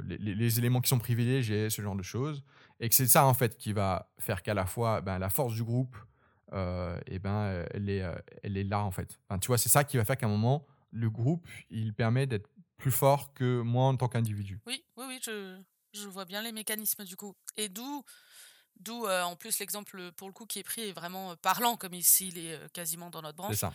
les, 0.07 0.35
les, 0.35 0.59
éléments 0.59 0.81
qui 0.81 0.88
sont 0.88 0.99
privilégiés, 0.99 1.69
ce 1.69 1.83
genre 1.83 1.97
de 1.97 2.03
choses, 2.03 2.43
et 2.81 2.88
que 2.88 2.95
c'est 2.95 3.07
ça 3.07 3.27
en 3.27 3.35
fait 3.35 3.57
qui 3.57 3.73
va 3.73 4.11
faire 4.19 4.43
qu'à 4.43 4.55
la 4.55 4.65
fois 4.65 5.01
ben, 5.01 5.19
la 5.19 5.29
force 5.29 5.55
du 5.55 5.65
groupe 5.65 5.97
euh, 6.53 6.99
et 7.07 7.19
ben, 7.19 7.65
elle 7.73 7.88
est, 7.88 8.03
euh, 8.03 8.15
elle 8.43 8.57
est 8.57 8.65
là 8.65 8.81
en 8.83 8.91
fait. 8.91 9.19
Enfin, 9.29 9.38
tu 9.38 9.47
vois, 9.49 9.59
c'est 9.59 9.69
ça 9.69 9.85
qui 9.85 9.97
va 9.97 10.05
faire 10.05 10.17
qu'à 10.17 10.27
un 10.27 10.31
moment, 10.31 10.67
le 10.91 11.09
groupe, 11.09 11.49
il 11.71 11.95
permet 11.95 12.27
d'être 12.27 12.49
plus 12.77 12.91
fort 12.91 13.33
que 13.33 13.61
moi 13.61 13.87
en 13.87 13.97
tant 13.97 14.09
qu'individu. 14.09 14.61
Oui, 14.67 14.85
oui, 14.97 15.05
oui, 15.09 15.21
je, 15.25 15.59
je, 15.95 16.09
vois 16.09 16.25
bien 16.25 16.43
les 16.43 16.53
mécanismes 16.53 17.05
du 17.05 17.17
coup. 17.17 17.35
Et 17.57 17.69
d'où, 17.69 18.05
d'où 18.77 19.07
euh, 19.07 19.23
en 19.23 19.37
plus 19.37 19.59
l'exemple 19.61 20.12
pour 20.12 20.29
le 20.29 20.35
coup 20.35 20.47
qui 20.47 20.59
est 20.59 20.65
pris 20.65 20.83
est 20.83 20.93
vraiment 20.93 21.37
parlant, 21.37 21.77
comme 21.77 21.95
ici 21.95 22.29
il 22.29 22.38
est 22.38 22.73
quasiment 22.73 23.09
dans 23.09 23.23
notre 23.23 23.37
branche. 23.37 23.55
C'est 23.55 23.61
ça. 23.61 23.73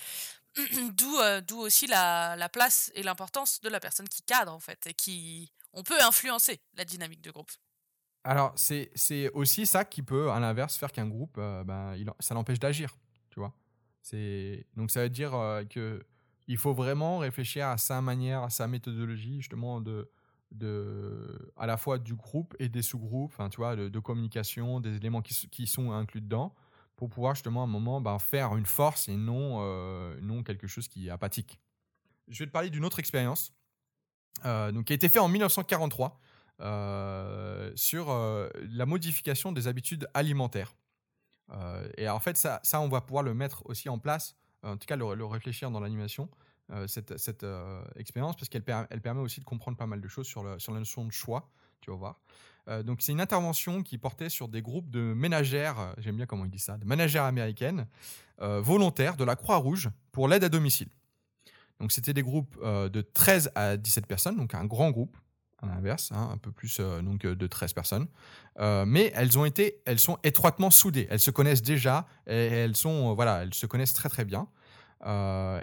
d'où, 0.94 1.18
d'où 1.48 1.58
aussi 1.58 1.88
la, 1.88 2.36
la 2.36 2.50
place 2.50 2.92
et 2.96 3.04
l'importance 3.04 3.62
de 3.62 3.70
la 3.70 3.80
personne 3.80 4.08
qui 4.10 4.22
cadre 4.24 4.54
en 4.54 4.60
fait 4.60 4.88
et 4.88 4.94
qui, 4.94 5.52
on 5.74 5.84
peut 5.84 6.02
influencer 6.02 6.60
la 6.76 6.86
dynamique 6.86 7.22
de 7.22 7.32
groupe. 7.32 7.52
Alors, 8.24 8.52
c'est 8.56 8.92
aussi 9.34 9.66
ça 9.66 9.86
qui 9.86 10.04
peut, 10.04 10.32
à 10.32 10.40
l'inverse, 10.40 10.76
faire 10.76 10.92
qu'un 10.92 11.08
groupe, 11.08 11.38
euh, 11.38 11.64
ben, 11.64 11.96
il, 11.96 12.12
ça 12.20 12.34
l'empêche 12.34 12.60
d'agir, 12.60 12.98
tu 13.30 13.40
vois. 13.40 13.54
Donc, 14.76 14.92
ça 14.92 15.04
veut 15.04 15.10
dire 15.10 15.34
euh, 15.34 15.64
que 15.64 16.06
il 16.48 16.58
faut 16.58 16.74
vraiment 16.74 17.20
réfléchir 17.20 17.68
à 17.68 17.78
sa 17.78 18.02
manière, 18.02 18.44
à 18.44 18.50
sa 18.50 18.68
méthodologie, 18.68 19.38
justement, 19.38 19.82
de, 19.82 20.10
de, 20.52 21.52
à 21.58 21.68
la 21.68 21.78
fois 21.78 22.00
du 22.00 22.16
groupe 22.16 22.56
et 22.60 22.70
des 22.70 22.82
sous-groupes, 22.82 23.36
tu 23.52 23.58
vois, 23.58 23.76
de, 23.76 24.00
communication, 24.00 24.80
des 24.80 24.96
éléments 24.96 25.22
qui, 25.22 25.48
qui, 25.50 25.68
sont 25.68 25.92
inclus 25.92 26.22
dedans, 26.22 26.56
pour 26.98 27.10
pouvoir, 27.10 27.36
justement, 27.36 27.62
à 27.62 27.64
un 27.64 27.68
moment, 27.68 28.02
ben, 28.02 28.20
faire 28.20 28.58
une 28.58 28.66
force 28.66 29.08
et 29.08 29.16
non, 29.16 29.60
euh, 29.62 30.20
non 30.22 30.44
quelque 30.44 30.68
chose 30.68 30.90
qui 30.90 31.08
est 31.08 31.12
apathique. 31.12 31.60
Je 32.28 32.40
vais 32.40 32.48
te 32.48 32.52
parler 32.52 32.70
d'une 32.70 32.84
autre 32.84 33.00
expérience, 33.00 33.54
donc, 34.44 34.86
qui 34.86 34.94
a 34.94 34.96
été 34.96 35.08
faite 35.08 35.22
en 35.22 35.30
1943 35.30 36.20
euh, 36.60 37.72
sur 37.76 38.10
euh, 38.10 38.50
la 38.72 38.88
modification 38.88 39.52
des 39.52 39.68
habitudes 39.68 40.08
alimentaires. 40.16 40.76
Euh, 41.52 41.88
et 41.98 42.10
en 42.10 42.20
fait, 42.20 42.36
ça, 42.36 42.60
ça, 42.64 42.82
on 42.82 42.90
va 42.90 43.00
pouvoir 43.02 43.24
le 43.24 43.36
mettre 43.36 43.64
aussi 43.68 43.90
en 43.90 44.00
place, 44.00 44.36
en 44.64 44.76
tout 44.76 44.88
cas 44.88 44.96
le, 44.96 45.26
réfléchir 45.26 45.70
dans 45.70 45.80
l'animation, 45.80 46.30
cette, 46.88 47.18
cette 47.18 47.46
expérience, 47.96 48.36
parce 48.36 48.50
qu'elle 48.50 48.64
elle 48.90 49.02
permet 49.02 49.22
aussi 49.22 49.40
de 49.40 49.46
comprendre 49.46 49.78
pas 49.78 49.86
mal 49.86 50.02
de 50.02 50.08
choses 50.10 50.28
sur, 50.28 50.44
le, 50.44 50.60
sur 50.60 50.74
la 50.74 50.80
notion 50.80 51.06
de 51.06 51.12
choix, 51.12 51.50
tu 51.82 51.92
vas 51.92 51.98
voir. 51.98 52.20
donc 52.84 53.02
c'est 53.02 53.12
une 53.12 53.22
intervention 53.22 53.84
qui 53.84 53.98
portait 53.98 54.30
sur 54.30 54.48
des 54.48 54.62
groupes 54.62 54.90
de 54.90 55.14
ménagères, 55.14 55.94
j'aime 55.98 56.18
bien 56.18 56.26
comment 56.26 56.46
il 56.46 56.52
dit 56.52 56.60
ça, 56.60 56.78
de 56.78 56.86
ménagères 56.86 57.24
américaines, 57.24 57.88
volontaires 58.40 59.16
de 59.16 59.24
la 59.24 59.36
Croix-Rouge 59.36 59.90
pour 60.12 60.28
l'aide 60.28 60.44
à 60.44 60.50
domicile. 60.50 60.90
Donc 61.80 61.92
c'était 61.92 62.14
des 62.14 62.24
groupes 62.24 62.58
de 62.64 63.02
13 63.02 63.52
à 63.56 63.78
17 63.78 64.06
personnes, 64.06 64.36
donc 64.36 64.54
un 64.54 64.66
grand 64.66 64.92
groupe, 64.92 65.16
à 65.62 65.68
l'inverse, 65.68 66.12
hein, 66.12 66.30
un 66.32 66.38
peu 66.38 66.52
plus 66.52 66.78
euh, 66.80 67.02
donc, 67.02 67.26
euh, 67.26 67.36
de 67.36 67.48
13 67.48 67.74
personnes. 67.74 68.08
Euh, 68.60 68.86
mais 68.86 69.12
elles, 69.16 69.38
ont 69.38 69.46
été, 69.46 69.82
elles 69.86 70.00
sont 70.00 70.18
étroitement 70.24 70.72
soudées. 70.72 71.08
Elles 71.10 71.20
se 71.20 71.32
connaissent 71.32 71.62
déjà 71.62 72.08
et 72.28 72.34
elles, 72.34 72.76
sont, 72.76 73.14
voilà, 73.16 73.44
elles 73.44 73.54
se 73.54 73.66
connaissent 73.66 73.94
très 73.94 74.10
très 74.10 74.26
bien. 74.26 74.48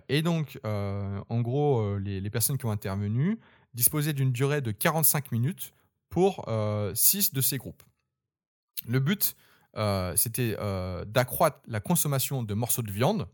et 0.09 0.23
donc, 0.23 0.59
en 0.65 1.41
gros, 1.41 1.99
les, 1.99 2.31
personnes 2.31 2.59
qui 2.59 2.67
ont 2.67 2.71
intervenu 2.71 3.39
disposaient 3.75 4.13
d'une 4.13 4.33
durée 4.33 4.61
de 4.61 4.71
45 4.71 5.33
minutes 5.33 5.73
pour 6.15 6.47
6 6.95 7.33
de 7.33 7.41
ces 7.41 7.59
groupes. 7.59 7.83
Le 8.87 9.01
but, 9.01 9.35
c'était 10.15 10.57
d'accroître 11.07 11.59
la 11.67 11.81
consommation 11.81 12.45
de 12.45 12.55
morceaux 12.55 12.83
de 12.83 12.93
viande 12.93 13.29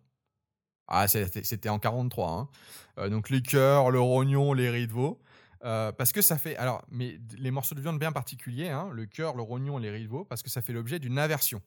Ah, 0.89 1.07
c'était 1.07 1.69
en 1.69 1.79
43. 1.79 2.31
Hein. 2.31 2.49
Euh, 2.99 3.09
donc 3.11 3.29
les 3.29 3.43
cœurs, 3.43 3.91
le 3.91 4.01
rognon, 4.01 4.55
les 4.55 4.71
riz 4.71 4.87
de 4.87 4.93
veau. 4.93 5.21
Euh, 5.63 5.93
parce 5.93 6.13
que 6.13 6.23
ça 6.23 6.39
fait. 6.39 6.57
Alors, 6.57 6.83
mais 6.91 7.21
les 7.37 7.51
morceaux 7.51 7.75
de 7.75 7.83
viande 7.83 7.99
bien 7.99 8.13
particuliers, 8.13 8.71
hein, 8.71 8.89
le 8.93 9.05
cœur, 9.05 9.37
le 9.37 9.43
rognon, 9.43 9.77
les 9.77 9.91
riz 9.91 10.05
de 10.05 10.09
veau, 10.09 10.25
parce 10.25 10.43
que 10.43 10.49
ça 10.49 10.63
fait 10.63 10.73
l'objet 10.73 10.99
d'une 10.99 11.19
aversion. 11.19 11.61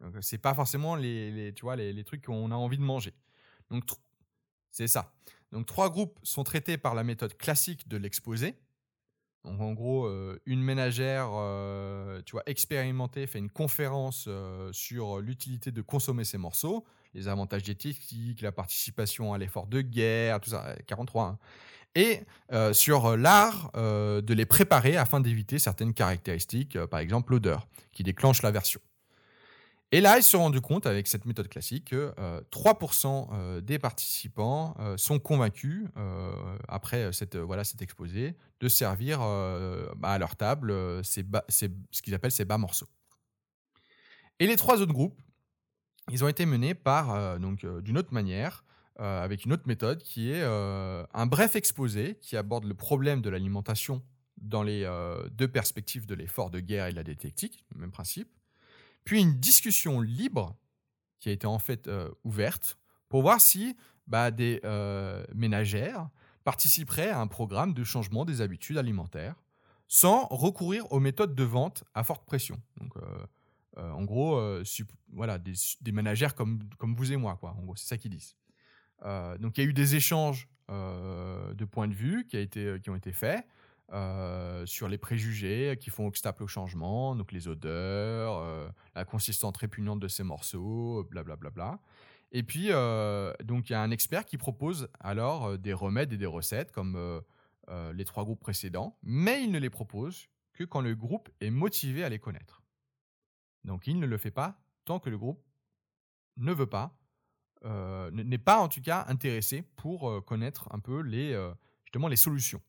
Donc, 0.00 0.14
c'est 0.20 0.38
pas 0.38 0.54
forcément 0.54 0.94
les, 0.94 1.52
tu 1.56 1.62
vois, 1.62 1.74
les, 1.74 1.92
les 1.92 2.04
trucs 2.04 2.24
qu'on 2.24 2.52
a 2.52 2.54
envie 2.54 2.78
de 2.78 2.82
manger. 2.84 3.12
Donc, 3.70 3.82
c'est 4.70 4.86
ça. 4.86 5.12
Donc, 5.50 5.66
trois 5.66 5.90
groupes 5.90 6.16
sont 6.22 6.44
traités 6.44 6.78
par 6.78 6.94
la 6.94 7.02
méthode 7.02 7.36
classique 7.36 7.88
de 7.88 7.96
l'exposé. 7.96 8.54
Donc, 9.44 9.60
en 9.60 9.72
gros, 9.72 10.06
euh, 10.06 10.40
une 10.46 10.62
ménagère, 10.62 11.28
tu 12.24 12.32
vois, 12.32 12.42
expérimentée 12.46 13.26
fait 13.26 13.38
une 13.38 13.50
conférence 13.50 14.28
sur 14.72 15.20
l'utilité 15.20 15.70
de 15.70 15.82
consommer 15.82 16.24
ces 16.24 16.38
morceaux 16.38 16.84
les 17.14 17.28
avantages 17.28 17.62
diététiques, 17.62 18.42
la 18.42 18.52
participation 18.52 19.32
à 19.32 19.38
l'effort 19.38 19.66
de 19.66 19.80
guerre, 19.80 20.40
tout 20.40 20.50
ça, 20.50 20.74
43. 20.86 21.24
Hein. 21.24 21.38
Et 21.94 22.20
euh, 22.52 22.72
sur 22.72 23.06
euh, 23.06 23.16
l'art 23.16 23.70
euh, 23.76 24.20
de 24.20 24.34
les 24.34 24.46
préparer 24.46 24.96
afin 24.96 25.20
d'éviter 25.20 25.58
certaines 25.58 25.94
caractéristiques, 25.94 26.78
par 26.86 27.00
exemple 27.00 27.32
l'odeur, 27.32 27.66
qui 27.92 28.02
déclenche 28.02 28.42
l'aversion. 28.42 28.80
Et 29.90 30.02
là, 30.02 30.18
ils 30.18 30.22
se 30.22 30.30
sont 30.30 30.40
rendus 30.40 30.60
compte, 30.60 30.86
avec 30.86 31.06
cette 31.06 31.24
méthode 31.24 31.48
classique, 31.48 31.86
que 31.86 32.12
3% 32.50 33.60
des 33.62 33.78
participants 33.78 34.76
sont 34.98 35.18
convaincus, 35.18 35.86
après 36.68 37.10
cette, 37.14 37.36
voilà, 37.36 37.64
cet 37.64 37.80
exposé, 37.80 38.34
de 38.60 38.68
servir 38.68 39.22
à 39.22 40.18
leur 40.18 40.36
table 40.36 40.72
ce 41.02 42.02
qu'ils 42.02 42.14
appellent 42.14 42.30
ces 42.30 42.44
bas 42.44 42.58
morceaux. 42.58 42.88
Et 44.40 44.46
les 44.46 44.56
trois 44.56 44.80
autres 44.80 44.92
groupes, 44.92 45.20
ils 46.10 46.24
ont 46.24 46.28
été 46.28 46.46
menés 46.46 46.74
par, 46.74 47.14
euh, 47.14 47.38
donc, 47.38 47.64
euh, 47.64 47.80
d'une 47.80 47.98
autre 47.98 48.12
manière, 48.12 48.64
euh, 49.00 49.22
avec 49.22 49.44
une 49.44 49.52
autre 49.52 49.66
méthode 49.66 50.02
qui 50.02 50.30
est 50.30 50.42
un 50.42 51.26
bref 51.26 51.54
exposé 51.54 52.16
qui 52.20 52.36
aborde 52.36 52.64
le 52.64 52.74
problème 52.74 53.20
de 53.20 53.30
l'alimentation 53.30 54.02
dans 54.38 54.62
les 54.62 54.88
deux 55.32 55.48
perspectives 55.48 56.06
de 56.06 56.14
l'effort 56.14 56.50
de 56.50 56.60
guerre 56.60 56.86
et 56.86 56.90
de 56.90 56.96
la 56.96 57.04
détectique, 57.04 57.64
le 57.74 57.80
même 57.80 57.90
principe, 57.92 58.28
puis 59.08 59.20
une 59.22 59.40
discussion 59.40 60.00
libre 60.00 60.56
qui 61.18 61.30
a 61.30 61.32
été 61.32 61.46
en 61.46 61.58
fait 61.58 61.90
ouverte 62.24 62.78
pour 63.08 63.22
voir 63.22 63.40
si 63.40 63.76
bah, 64.06 64.30
des 64.30 64.60
ménagères 65.34 66.08
participeraient 66.44 67.08
à 67.10 67.18
un 67.18 67.26
programme 67.26 67.72
de 67.72 67.84
changement 67.84 68.24
des 68.24 68.40
habitudes 68.40 68.76
alimentaires 68.76 69.34
sans 69.86 70.26
recourir 70.26 70.92
aux 70.92 71.00
méthodes 71.00 71.34
de 71.34 71.42
vente 71.42 71.84
à 71.94 72.04
forte 72.04 72.26
pression. 72.26 72.60
Donc, 72.76 72.92
euh, 73.78 73.90
en 73.90 74.04
gros, 74.04 74.36
euh, 74.36 74.62
voilà, 75.12 75.38
des, 75.38 75.92
managers 75.92 76.28
comme, 76.36 76.60
comme 76.78 76.94
vous 76.94 77.12
et 77.12 77.16
moi, 77.16 77.36
quoi. 77.36 77.54
En 77.58 77.62
gros, 77.62 77.76
c'est 77.76 77.86
ça 77.86 77.96
qu'ils 77.96 78.10
disent. 78.10 78.36
Euh, 79.04 79.38
donc, 79.38 79.56
il 79.56 79.64
y 79.64 79.66
a 79.66 79.70
eu 79.70 79.72
des 79.72 79.94
échanges 79.94 80.48
de 80.68 81.64
points 81.64 81.88
de 81.88 81.94
vue 81.94 82.26
qui 82.26 82.90
ont 82.90 82.96
été 82.96 83.12
faits. 83.12 83.46
Sur 84.66 84.88
les 84.88 84.98
préjugés 84.98 85.76
qui 85.80 85.90
font 85.90 86.06
obstacle 86.06 86.42
au 86.42 86.46
changement, 86.46 87.16
donc 87.16 87.32
les 87.32 87.48
odeurs, 87.48 88.72
la 88.94 89.04
consistance 89.04 89.56
répugnante 89.56 90.00
de 90.00 90.08
ces 90.08 90.22
morceaux, 90.22 91.04
blablabla. 91.10 91.36
Bla, 91.36 91.50
bla, 91.50 91.70
bla. 91.70 91.80
Et 92.30 92.42
puis, 92.42 92.68
donc 93.44 93.70
il 93.70 93.72
y 93.72 93.74
a 93.74 93.80
un 93.80 93.90
expert 93.90 94.26
qui 94.26 94.36
propose 94.36 94.88
alors 95.00 95.58
des 95.58 95.72
remèdes 95.72 96.12
et 96.12 96.18
des 96.18 96.26
recettes 96.26 96.70
comme 96.72 97.22
les 97.94 98.04
trois 98.04 98.24
groupes 98.24 98.40
précédents, 98.40 98.98
mais 99.02 99.42
il 99.42 99.50
ne 99.50 99.58
les 99.58 99.70
propose 99.70 100.28
que 100.52 100.64
quand 100.64 100.80
le 100.80 100.94
groupe 100.94 101.30
est 101.40 101.50
motivé 101.50 102.04
à 102.04 102.08
les 102.08 102.18
connaître. 102.18 102.62
Donc 103.64 103.86
il 103.86 103.98
ne 103.98 104.06
le 104.06 104.18
fait 104.18 104.30
pas 104.30 104.60
tant 104.84 104.98
que 104.98 105.10
le 105.10 105.18
groupe 105.18 105.42
ne 106.36 106.52
veut 106.52 106.66
pas, 106.66 106.98
euh, 107.64 108.10
n'est 108.10 108.38
pas 108.38 108.58
en 108.58 108.68
tout 108.68 108.80
cas 108.80 109.04
intéressé 109.08 109.62
pour 109.76 110.08
euh, 110.08 110.20
connaître 110.20 110.68
un 110.72 110.78
peu 110.78 111.00
les, 111.00 111.32
euh, 111.32 111.52
justement 111.84 112.08
les 112.08 112.16
solutions. 112.16 112.62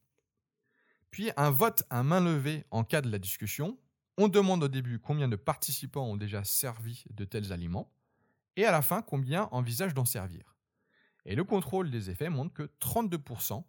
Puis 1.11 1.31
un 1.37 1.49
vote 1.49 1.83
à 1.89 2.03
main 2.03 2.19
levée 2.19 2.65
en 2.71 2.83
cas 2.83 3.01
de 3.01 3.09
la 3.09 3.19
discussion. 3.19 3.77
On 4.17 4.27
demande 4.27 4.63
au 4.63 4.67
début 4.67 4.99
combien 4.99 5.27
de 5.27 5.35
participants 5.35 6.05
ont 6.05 6.17
déjà 6.17 6.43
servi 6.43 7.05
de 7.09 7.25
tels 7.25 7.53
aliments 7.53 7.91
et 8.55 8.65
à 8.65 8.71
la 8.71 8.81
fin 8.81 9.01
combien 9.01 9.43
envisagent 9.51 9.93
d'en 9.93 10.05
servir. 10.05 10.57
Et 11.25 11.35
le 11.35 11.43
contrôle 11.43 11.89
des 11.89 12.09
effets 12.09 12.29
montre 12.29 12.53
que 12.53 12.69
32% 12.81 13.63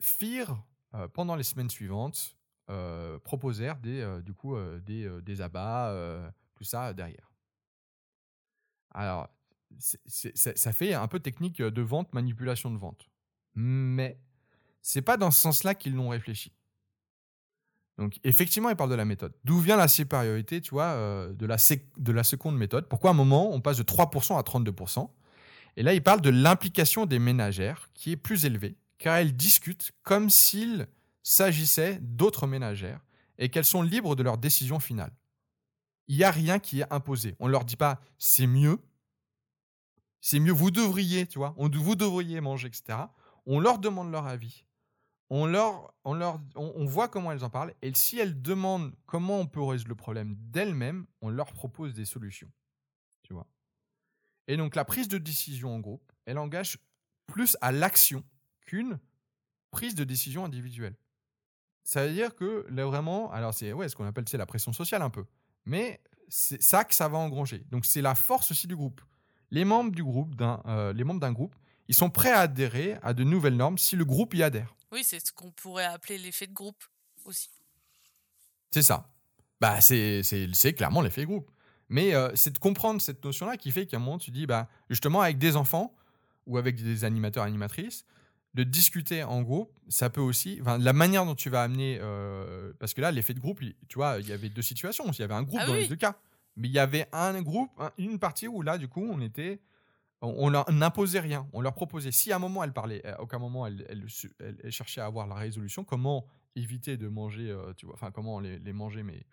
firent 0.00 0.62
pendant 1.14 1.36
les 1.36 1.42
semaines 1.42 1.70
suivantes 1.70 2.36
euh, 2.68 3.20
proposèrent 3.20 3.78
des, 3.78 4.00
euh, 4.00 4.20
du 4.20 4.34
coup, 4.34 4.56
euh, 4.56 4.80
des, 4.80 5.08
des, 5.22 5.40
abats, 5.40 5.94
tout 6.54 6.64
ça 6.64 6.92
derrière. 6.92 7.30
Alors, 8.90 9.28
ça 9.78 10.72
fait 10.72 10.94
un 10.94 11.06
peu 11.06 11.20
technique 11.20 11.62
de 11.62 11.82
vente, 11.82 12.12
manipulation 12.12 12.70
de 12.72 12.78
vente. 12.78 13.08
Mais 13.54 14.18
c'est 14.86 15.02
pas 15.02 15.16
dans 15.16 15.32
ce 15.32 15.40
sens-là 15.40 15.74
qu'ils 15.74 15.96
l'ont 15.96 16.10
réfléchi. 16.10 16.52
Donc, 17.98 18.20
effectivement, 18.22 18.70
ils 18.70 18.76
parlent 18.76 18.90
de 18.90 18.94
la 18.94 19.04
méthode. 19.04 19.34
D'où 19.42 19.58
vient 19.58 19.76
la 19.76 19.88
supériorité, 19.88 20.60
tu 20.60 20.70
vois, 20.70 20.94
de, 21.32 21.44
la 21.44 21.56
de 21.96 22.12
la 22.12 22.22
seconde 22.22 22.56
méthode? 22.56 22.88
Pourquoi 22.88 23.10
à 23.10 23.12
un 23.12 23.16
moment, 23.16 23.52
on 23.52 23.60
passe 23.60 23.78
de 23.78 23.82
3% 23.82 24.38
à 24.38 24.42
32% 24.42 25.10
Et 25.76 25.82
là, 25.82 25.92
ils 25.92 26.02
parlent 26.04 26.20
de 26.20 26.30
l'implication 26.30 27.04
des 27.04 27.18
ménagères, 27.18 27.90
qui 27.94 28.12
est 28.12 28.16
plus 28.16 28.44
élevée, 28.44 28.76
car 28.98 29.16
elles 29.16 29.34
discutent 29.34 29.90
comme 30.04 30.30
s'ils 30.30 30.86
s'agissait 31.24 31.98
d'autres 32.00 32.46
ménagères 32.46 33.00
et 33.38 33.48
qu'elles 33.48 33.64
sont 33.64 33.82
libres 33.82 34.14
de 34.14 34.22
leur 34.22 34.38
décision 34.38 34.78
finale. 34.78 35.10
Il 36.06 36.16
n'y 36.16 36.22
a 36.22 36.30
rien 36.30 36.60
qui 36.60 36.82
est 36.82 36.92
imposé. 36.92 37.34
On 37.40 37.48
ne 37.48 37.52
leur 37.52 37.64
dit 37.64 37.76
pas 37.76 38.00
c'est 38.18 38.46
mieux, 38.46 38.78
c'est 40.20 40.38
mieux, 40.38 40.52
vous 40.52 40.70
devriez, 40.70 41.26
tu 41.26 41.38
vois, 41.38 41.54
on, 41.56 41.68
vous 41.68 41.96
devriez 41.96 42.40
manger, 42.40 42.68
etc. 42.68 43.00
On 43.46 43.58
leur 43.58 43.80
demande 43.80 44.12
leur 44.12 44.28
avis. 44.28 44.65
On, 45.28 45.46
leur, 45.46 45.92
on, 46.04 46.14
leur, 46.14 46.40
on, 46.54 46.84
voit 46.84 47.08
comment 47.08 47.32
elles 47.32 47.44
en 47.44 47.50
parlent. 47.50 47.74
Et 47.82 47.92
si 47.94 48.18
elles 48.18 48.40
demandent 48.40 48.94
comment 49.06 49.40
on 49.40 49.46
peut 49.46 49.62
résoudre 49.62 49.88
le 49.88 49.96
problème 49.96 50.36
d'elles-mêmes, 50.38 51.06
on 51.20 51.30
leur 51.30 51.52
propose 51.52 51.94
des 51.94 52.04
solutions. 52.04 52.50
Tu 53.22 53.32
vois? 53.32 53.46
Et 54.46 54.56
donc 54.56 54.76
la 54.76 54.84
prise 54.84 55.08
de 55.08 55.18
décision 55.18 55.74
en 55.74 55.80
groupe, 55.80 56.12
elle 56.26 56.38
engage 56.38 56.78
plus 57.26 57.56
à 57.60 57.72
l'action 57.72 58.22
qu'une 58.66 59.00
prise 59.70 59.94
de 59.94 60.04
décision 60.04 60.44
individuelle. 60.44 60.96
Ça 61.82 62.06
veut 62.06 62.12
dire 62.12 62.34
que 62.34 62.66
là 62.68 62.84
vraiment, 62.84 63.30
alors 63.32 63.54
c'est 63.54 63.72
ouais, 63.72 63.88
ce 63.88 63.96
qu'on 63.96 64.06
appelle 64.06 64.28
c'est 64.28 64.38
la 64.38 64.46
pression 64.46 64.72
sociale 64.72 65.02
un 65.02 65.10
peu, 65.10 65.24
mais 65.64 66.00
c'est 66.28 66.62
ça 66.62 66.84
que 66.84 66.94
ça 66.94 67.08
va 67.08 67.18
engranger. 67.18 67.64
Donc 67.70 67.84
c'est 67.84 68.02
la 68.02 68.14
force 68.14 68.50
aussi 68.50 68.66
du 68.66 68.76
groupe. 68.76 69.00
Les 69.50 69.64
membres 69.64 69.92
du 69.92 70.02
groupe, 70.02 70.34
euh, 70.40 70.92
les 70.92 71.04
membres 71.04 71.20
d'un 71.20 71.32
groupe, 71.32 71.54
ils 71.88 71.94
sont 71.94 72.10
prêts 72.10 72.30
à 72.30 72.40
adhérer 72.40 72.98
à 73.02 73.14
de 73.14 73.24
nouvelles 73.24 73.56
normes 73.56 73.78
si 73.78 73.96
le 73.96 74.04
groupe 74.04 74.34
y 74.34 74.42
adhère. 74.42 74.74
Oui, 74.92 75.02
c'est 75.04 75.24
ce 75.24 75.32
qu'on 75.32 75.50
pourrait 75.50 75.84
appeler 75.84 76.18
l'effet 76.18 76.46
de 76.46 76.52
groupe 76.52 76.82
aussi. 77.24 77.50
C'est 78.70 78.82
ça. 78.82 79.08
Bah 79.60 79.80
c'est, 79.80 80.22
c'est, 80.22 80.48
c'est 80.52 80.74
clairement 80.74 81.02
l'effet 81.02 81.22
de 81.22 81.26
groupe. 81.26 81.50
Mais 81.88 82.14
euh, 82.14 82.30
c'est 82.34 82.52
de 82.52 82.58
comprendre 82.58 83.00
cette 83.00 83.24
notion-là 83.24 83.56
qui 83.56 83.70
fait 83.70 83.86
qu'à 83.86 83.96
un 83.96 84.00
moment 84.00 84.18
tu 84.18 84.30
dis, 84.30 84.46
bah 84.46 84.68
justement 84.90 85.20
avec 85.20 85.38
des 85.38 85.56
enfants 85.56 85.94
ou 86.46 86.58
avec 86.58 86.80
des 86.82 87.04
animateurs 87.04 87.44
animatrices, 87.44 88.04
de 88.56 88.64
discuter 88.64 89.22
en 89.22 89.42
groupe, 89.42 89.70
ça 89.88 90.08
peut 90.08 90.20
aussi, 90.20 90.60
la 90.64 90.92
manière 90.94 91.26
dont 91.26 91.34
tu 91.34 91.50
vas 91.50 91.62
amener, 91.62 91.98
euh, 92.00 92.72
parce 92.78 92.94
que 92.94 93.02
là, 93.02 93.10
l'effet 93.10 93.34
de 93.34 93.40
groupe, 93.40 93.60
tu 93.60 93.96
vois, 93.96 94.16
il 94.18 94.26
y 94.26 94.32
avait 94.32 94.48
deux 94.48 94.62
situations. 94.62 95.04
Il 95.10 95.18
y 95.18 95.22
avait 95.22 95.34
un 95.34 95.42
groupe 95.42 95.60
ah 95.62 95.66
dans 95.66 95.74
les 95.74 95.86
deux 95.86 95.96
cas, 95.96 96.16
mais 96.56 96.68
il 96.68 96.72
y 96.72 96.78
avait 96.78 97.06
un 97.12 97.42
groupe, 97.42 97.70
une 97.98 98.18
partie 98.18 98.48
où 98.48 98.62
là, 98.62 98.78
du 98.78 98.88
coup, 98.88 99.06
on 99.06 99.20
était, 99.20 99.60
on, 100.22 100.50
n'imposait 100.50 101.20
rien, 101.20 101.48
on 101.52 101.60
leur 101.60 101.74
proposait. 101.74 102.12
Si 102.12 102.32
à 102.32 102.36
un 102.36 102.38
moment 102.38 102.64
elle 102.64 102.72
parlait, 102.72 103.04
à 103.06 103.20
aucun 103.20 103.38
moment 103.38 103.66
elle, 103.66 103.86
elle, 103.88 104.70
cherchait 104.72 105.00
à 105.00 105.06
avoir 105.06 105.26
la 105.26 105.34
résolution, 105.34 105.84
comment 105.84 106.26
éviter 106.54 106.96
de 106.96 107.08
manger, 107.08 107.50
euh, 107.50 107.72
tu 107.74 107.86
vois, 107.86 107.94
enfin 107.94 108.10
comment 108.10 108.40
les, 108.40 108.58
les 108.58 108.72
manger, 108.72 109.02
mais 109.02 109.26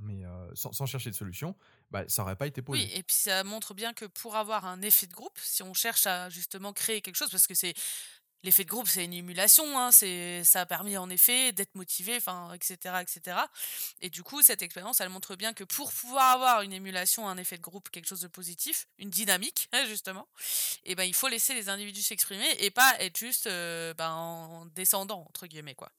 mais 0.00 0.24
euh, 0.24 0.50
sans, 0.54 0.86
chercher 0.86 1.10
de 1.10 1.14
solution, 1.14 1.56
bah, 1.90 2.04
ça 2.08 2.22
n'aurait 2.22 2.36
pas 2.36 2.46
été 2.46 2.62
posé. 2.62 2.84
Oui, 2.84 2.90
et 2.94 3.02
puis 3.02 3.16
ça 3.16 3.42
montre 3.44 3.74
bien 3.74 3.92
que 3.92 4.04
pour 4.04 4.36
avoir 4.36 4.66
un 4.66 4.82
effet 4.82 5.06
de 5.06 5.12
groupe, 5.12 5.38
si 5.38 5.62
on 5.62 5.74
cherche 5.74 6.06
à 6.06 6.28
justement 6.28 6.72
créer 6.72 7.00
quelque 7.00 7.16
chose, 7.16 7.30
parce 7.30 7.46
que 7.46 7.54
c'est 7.54 7.74
l'effet 8.42 8.64
de 8.64 8.68
groupe, 8.68 8.86
c'est 8.86 9.04
une 9.04 9.12
émulation, 9.12 9.78
hein, 9.78 9.92
c'est 9.92 10.44
ça 10.44 10.62
a 10.62 10.66
permis 10.66 10.96
en 10.96 11.10
effet 11.10 11.52
d'être 11.52 11.74
motivé, 11.74 12.16
enfin, 12.16 12.52
etc., 12.54 12.96
etc. 13.00 13.36
Et 14.00 14.10
du 14.10 14.22
coup, 14.22 14.42
cette 14.42 14.62
expérience, 14.62 15.00
elle 15.00 15.08
montre 15.08 15.36
bien 15.36 15.52
que 15.52 15.64
pour 15.64 15.92
pouvoir 15.92 16.32
avoir 16.32 16.62
une 16.62 16.72
émulation, 16.72 17.28
un 17.28 17.36
effet 17.36 17.56
de 17.56 17.62
groupe, 17.62 17.90
quelque 17.90 18.06
chose 18.06 18.20
de 18.20 18.28
positif, 18.28 18.86
une 18.98 19.10
dynamique, 19.10 19.68
justement, 19.86 20.28
et 20.84 20.92
eh 20.92 20.94
ben 20.94 21.04
il 21.04 21.14
faut 21.14 21.28
laisser 21.28 21.54
les 21.54 21.68
individus 21.68 22.02
s'exprimer 22.02 22.48
et 22.60 22.70
pas 22.70 22.94
être 23.00 23.16
juste 23.16 23.46
euh, 23.46 23.94
ben, 23.94 24.10
en 24.10 24.66
descendant 24.66 25.24
entre 25.28 25.46
guillemets 25.46 25.74
quoi. 25.74 25.90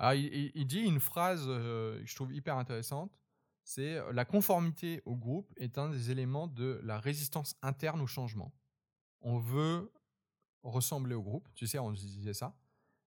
Ah, 0.00 0.14
il, 0.16 0.66
dit 0.66 0.80
une 0.80 0.98
phrase 0.98 1.44
euh, 1.46 2.00
que 2.00 2.06
je 2.06 2.14
trouve 2.16 2.34
hyper 2.34 2.56
intéressante 2.56 3.12
c'est 3.64 3.96
euh, 3.96 4.12
la 4.12 4.24
conformité 4.24 5.02
au 5.06 5.16
groupe 5.16 5.52
est 5.56 5.78
un 5.78 5.88
des 5.88 6.10
éléments 6.10 6.46
de 6.46 6.80
la 6.84 6.98
résistance 6.98 7.56
interne 7.62 8.00
au 8.00 8.06
changement. 8.06 8.52
On 9.22 9.38
veut 9.38 9.90
ressembler 10.64 11.14
au 11.14 11.22
groupe, 11.22 11.48
tu 11.54 11.66
sais, 11.66 11.78
on 11.78 11.92
disait 11.92 12.34
ça, 12.34 12.56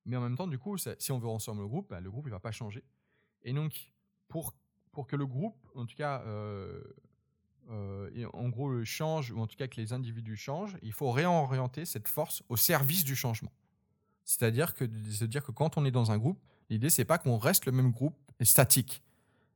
mais 0.05 0.15
en 0.15 0.21
même 0.21 0.37
temps, 0.37 0.47
du 0.47 0.57
coup, 0.57 0.77
si 0.77 1.11
on 1.11 1.19
veut 1.19 1.27
ressembler 1.27 1.63
au 1.63 1.67
groupe, 1.69 1.89
bah, 1.89 1.99
le 1.99 2.09
groupe 2.09 2.27
il 2.27 2.31
va 2.31 2.39
pas 2.39 2.51
changer. 2.51 2.83
Et 3.43 3.53
donc, 3.53 3.91
pour, 4.29 4.53
pour 4.91 5.05
que 5.05 5.15
le 5.15 5.25
groupe, 5.25 5.57
en 5.75 5.85
tout 5.85 5.95
cas, 5.95 6.21
euh, 6.21 6.81
euh, 7.69 8.27
en 8.33 8.47
gros 8.49 8.83
change, 8.85 9.31
ou 9.31 9.39
en 9.39 9.47
tout 9.47 9.57
cas 9.57 9.67
que 9.67 9.75
les 9.75 9.91
individus 9.91 10.37
changent, 10.37 10.77
il 10.81 10.93
faut 10.93 11.11
réorienter 11.11 11.85
cette 11.85 12.07
force 12.07 12.41
au 12.47 12.55
service 12.55 13.03
du 13.03 13.15
changement. 13.15 13.51
C'est-à-dire 14.23 14.73
que 14.73 14.85
se 15.11 15.25
dire 15.25 15.43
que 15.43 15.51
quand 15.51 15.77
on 15.77 15.85
est 15.85 15.91
dans 15.91 16.11
un 16.11 16.17
groupe, 16.17 16.39
l'idée 16.69 16.89
c'est 16.89 17.05
pas 17.05 17.17
qu'on 17.17 17.37
reste 17.37 17.65
le 17.65 17.71
même 17.71 17.91
groupe 17.91 18.15
statique, 18.41 19.03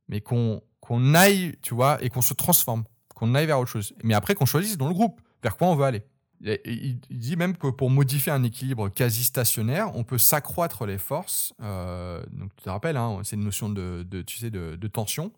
mais 0.07 0.21
qu'on 0.21 0.61
qu'on 0.81 1.13
aille, 1.13 1.55
tu 1.61 1.75
vois, 1.75 2.03
et 2.03 2.09
qu'on 2.09 2.21
se 2.21 2.33
transforme, 2.33 2.83
qu'on 3.15 3.35
aille 3.35 3.45
vers 3.45 3.59
autre 3.59 3.69
chose. 3.69 3.93
Mais 4.03 4.15
après 4.15 4.33
qu'on 4.33 4.45
choisisse 4.45 4.77
dans 4.77 4.87
le 4.87 4.93
groupe 4.93 5.21
vers 5.43 5.55
quoi 5.55 5.67
on 5.67 5.75
veut 5.75 5.85
aller. 5.85 6.03
Il 6.43 6.99
dit 7.09 7.35
même 7.35 7.55
que 7.55 7.67
pour 7.67 7.91
modifier 7.91 8.31
un 8.31 8.43
équilibre 8.43 8.89
quasi 8.89 9.23
stationnaire, 9.23 9.95
on 9.95 10.03
peut 10.03 10.17
s'accroître 10.17 10.85
les 10.85 10.97
forces. 10.97 11.53
Euh, 11.61 12.23
donc 12.31 12.55
tu 12.55 12.63
te 12.63 12.69
rappelles, 12.69 12.97
hein, 12.97 13.21
c'est 13.23 13.35
une 13.35 13.43
notion 13.43 13.69
de, 13.69 14.05
tu 14.25 14.37
sais, 14.37 14.49
de, 14.49 14.87
tension 14.87 15.31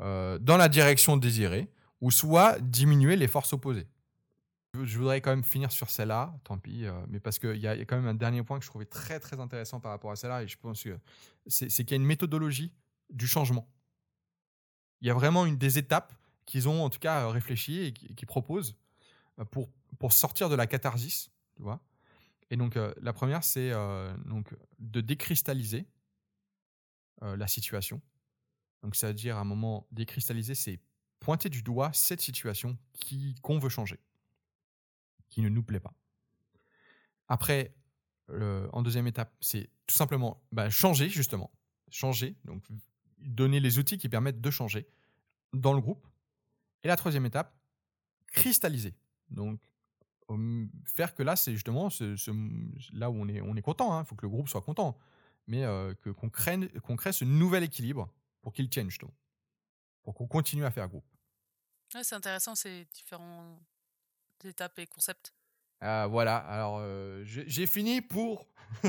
euh, 0.00 0.38
dans 0.38 0.56
la 0.56 0.68
direction 0.68 1.16
désirée, 1.16 1.68
ou 2.00 2.10
soit 2.10 2.60
diminuer 2.60 3.16
les 3.16 3.26
forces 3.26 3.52
opposées. 3.52 3.86
Je 4.80 4.98
voudrais 4.98 5.20
quand 5.20 5.30
même 5.30 5.44
finir 5.44 5.70
sur 5.72 5.90
celle-là, 5.90 6.34
tant 6.44 6.58
pis, 6.58 6.84
euh, 6.84 6.92
mais 7.08 7.20
parce 7.20 7.38
qu'il 7.38 7.56
y, 7.56 7.66
a 7.66 7.76
quand 7.84 7.96
même 7.96 8.08
un 8.08 8.14
dernier 8.14 8.42
point 8.42 8.58
que 8.58 8.64
je 8.64 8.70
trouvais 8.70 8.86
très 8.86 9.20
très 9.20 9.38
intéressant 9.40 9.80
par 9.80 9.92
rapport 9.92 10.10
à 10.10 10.16
celle-là, 10.16 10.42
et 10.42 10.48
je 10.48 10.56
pense 10.56 10.82
que 10.82 10.98
c'est 11.46 11.68
qu'il 11.68 11.90
y 11.90 11.94
a 11.94 11.96
une 11.96 12.06
méthodologie 12.06 12.72
du 13.10 13.26
changement. 13.26 13.68
Il 15.00 15.08
y 15.08 15.10
a 15.10 15.14
vraiment 15.14 15.46
une 15.46 15.56
des 15.56 15.78
étapes 15.78 16.12
qu'ils 16.44 16.68
ont 16.68 16.84
en 16.84 16.90
tout 16.90 16.98
cas 16.98 17.28
réfléchi 17.28 17.80
et 17.80 17.92
qui 17.92 18.26
proposent 18.26 18.76
pour 19.50 19.70
pour 19.98 20.12
sortir 20.12 20.48
de 20.48 20.54
la 20.54 20.66
catharsis, 20.66 21.30
tu 21.56 21.62
vois. 21.62 21.80
Et 22.50 22.56
donc, 22.56 22.76
euh, 22.76 22.92
la 23.00 23.12
première, 23.12 23.42
c'est 23.42 23.70
euh, 23.72 24.14
donc 24.26 24.54
de 24.78 25.00
décristalliser 25.00 25.86
euh, 27.22 27.36
la 27.36 27.46
situation. 27.46 28.00
Donc, 28.82 28.96
c'est-à-dire, 28.96 29.36
à 29.36 29.40
un 29.40 29.44
moment, 29.44 29.86
décristalliser, 29.92 30.54
c'est 30.54 30.80
pointer 31.20 31.48
du 31.48 31.62
doigt 31.62 31.90
cette 31.92 32.20
situation 32.20 32.76
qu'on 33.42 33.58
veut 33.58 33.70
changer, 33.70 33.98
qui 35.30 35.40
ne 35.40 35.48
nous 35.48 35.62
plaît 35.62 35.80
pas. 35.80 35.94
Après, 37.28 37.74
en 38.28 38.82
deuxième 38.82 39.06
étape, 39.06 39.34
c'est 39.40 39.70
tout 39.86 39.94
simplement 39.94 40.42
bah, 40.52 40.68
changer, 40.68 41.08
justement. 41.08 41.50
Changer, 41.90 42.36
donc 42.44 42.62
donner 43.18 43.60
les 43.60 43.78
outils 43.78 43.96
qui 43.96 44.10
permettent 44.10 44.40
de 44.40 44.50
changer 44.50 44.86
dans 45.54 45.72
le 45.72 45.80
groupe. 45.80 46.06
Et 46.82 46.88
la 46.88 46.96
troisième 46.96 47.24
étape, 47.24 47.56
cristalliser. 48.26 48.94
Donc, 49.30 49.60
faire 50.86 51.14
que 51.14 51.22
là, 51.22 51.36
c'est 51.36 51.52
justement 51.52 51.90
ce, 51.90 52.16
là 52.96 53.10
où 53.10 53.14
on 53.14 53.28
est, 53.28 53.40
on 53.40 53.56
est 53.56 53.62
content. 53.62 53.94
Il 53.94 54.00
hein. 54.00 54.04
faut 54.04 54.14
que 54.14 54.22
le 54.22 54.30
groupe 54.30 54.48
soit 54.48 54.62
content. 54.62 54.98
Mais 55.46 55.64
euh, 55.64 55.94
que, 55.94 56.10
qu'on, 56.10 56.30
crée, 56.30 56.68
qu'on 56.82 56.96
crée 56.96 57.12
ce 57.12 57.24
nouvel 57.24 57.62
équilibre 57.62 58.10
pour 58.40 58.52
qu'il 58.52 58.68
tienne, 58.68 58.88
justement. 58.88 59.14
Pour 60.02 60.14
qu'on 60.14 60.26
continue 60.26 60.64
à 60.64 60.70
faire 60.70 60.88
groupe. 60.88 61.06
c'est 62.02 62.14
intéressant 62.14 62.54
ces 62.54 62.86
différentes 62.86 63.58
étapes 64.44 64.78
et 64.78 64.86
concepts. 64.86 65.34
Ah, 65.80 66.06
voilà, 66.06 66.36
alors 66.36 66.78
euh, 66.80 67.22
j'ai, 67.24 67.66
fini 67.66 68.00
pour. 68.00 68.46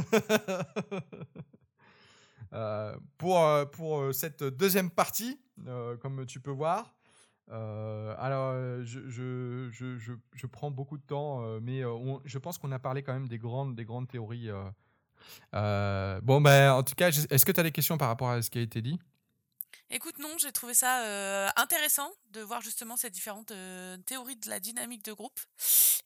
Euh, 2.53 2.97
pour, 3.17 3.43
pour 3.71 4.13
cette 4.15 4.41
deuxième 4.43 4.89
partie, 4.89 5.41
comme 5.99 6.25
tu 6.25 6.39
peux 6.39 6.51
voir. 6.51 6.95
Euh, 7.51 8.15
alors, 8.17 8.53
euh, 8.53 8.83
je, 8.83 9.07
je, 9.07 9.69
je, 9.71 10.13
je, 10.33 10.47
prends 10.47 10.71
beaucoup 10.71 10.97
de 10.97 11.03
temps, 11.03 11.43
euh, 11.43 11.59
mais 11.61 11.81
je 12.25 12.37
pense 12.37 12.57
qu'on 12.57 12.71
a 12.71 12.79
parlé 12.79 13.03
quand 13.03 13.13
même 13.13 13.27
des 13.27 13.37
grandes, 13.37 13.75
des 13.75 13.85
grandes 13.85 14.07
théories. 14.07 14.49
bon, 15.53 16.41
ben, 16.41 16.73
en 16.73 16.83
tout 16.83 16.95
cas, 16.95 17.09
est-ce 17.09 17.45
que 17.45 17.51
tu 17.51 17.59
as 17.59 17.63
des 17.63 17.71
questions 17.71 17.97
par 17.97 18.07
rapport 18.07 18.29
à 18.29 18.41
ce 18.41 18.49
qui 18.49 18.57
a 18.57 18.61
été 18.61 18.81
dit? 18.81 18.99
Écoute, 19.91 20.17
non, 20.17 20.35
j'ai 20.39 20.51
trouvé 20.51 20.73
ça 20.73 21.51
intéressant 21.55 22.11
de 22.31 22.41
voir 22.41 22.61
justement 22.61 22.97
ces 22.97 23.11
différentes 23.11 23.53
théories 24.05 24.37
de 24.37 24.49
la 24.49 24.59
dynamique 24.59 25.05
de 25.05 25.13
groupe 25.13 25.39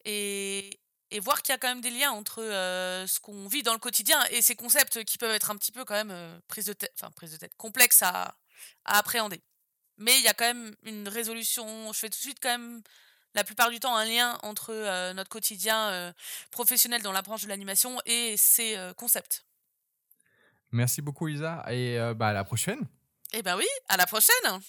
et, 0.04 0.82
et 1.12 1.20
voir 1.22 1.42
qu'il 1.42 1.54
y 1.54 1.56
a 1.56 1.58
quand 1.58 1.70
même 1.70 1.80
des 1.80 1.90
liens 1.90 2.12
entre 2.12 2.42
ce 2.42 3.20
qu'on 3.22 3.48
vit 3.48 3.64
dans 3.64 3.74
le 3.74 3.80
quotidien 3.80 4.22
et 4.32 4.42
ces 4.42 4.56
concepts 4.56 5.06
qui 5.06 5.18
peuvent 5.18 5.34
être 5.34 5.52
un 5.52 5.56
petit 5.56 5.72
peu 5.72 5.86
quand 5.86 5.94
même 5.94 6.42
prise 6.50 6.66
de 6.66 6.74
tête, 6.74 6.92
enfin 7.00 7.12
prise 7.12 7.32
de 7.32 7.38
tête, 7.38 7.56
complexes 7.56 8.04
à, 8.04 8.36
à 8.84 8.98
appréhender. 8.98 9.42
Mais 10.00 10.18
il 10.18 10.24
y 10.24 10.28
a 10.28 10.34
quand 10.34 10.46
même 10.46 10.76
une 10.84 11.08
résolution. 11.08 11.92
Je 11.94 12.00
fais 12.00 12.10
tout 12.10 12.18
de 12.18 12.24
suite 12.24 12.40
quand 12.42 12.58
même 12.58 12.82
la 13.36 13.44
plupart 13.44 13.70
du 13.70 13.80
temps 13.80 13.96
un 13.96 14.06
lien 14.06 14.38
entre 14.44 14.72
euh, 14.74 15.14
notre 15.14 15.30
quotidien 15.30 15.90
euh, 15.90 16.12
professionnel 16.52 17.02
dans 17.02 17.12
la 17.12 17.22
branche 17.22 17.44
de 17.44 17.50
l'animation 17.50 18.00
et 18.06 18.36
ces 18.38 18.76
euh, 18.76 18.94
concepts. 18.94 19.46
Merci 20.72 21.02
beaucoup 21.02 21.28
Isa 21.28 21.66
et 21.70 21.98
bah, 22.16 22.28
à 22.28 22.34
la 22.34 22.44
prochaine. 22.44 22.88
Eh 23.34 23.42
ben 23.42 23.58
oui, 23.58 23.66
à 23.88 23.98
la 23.98 24.06
prochaine. 24.06 24.60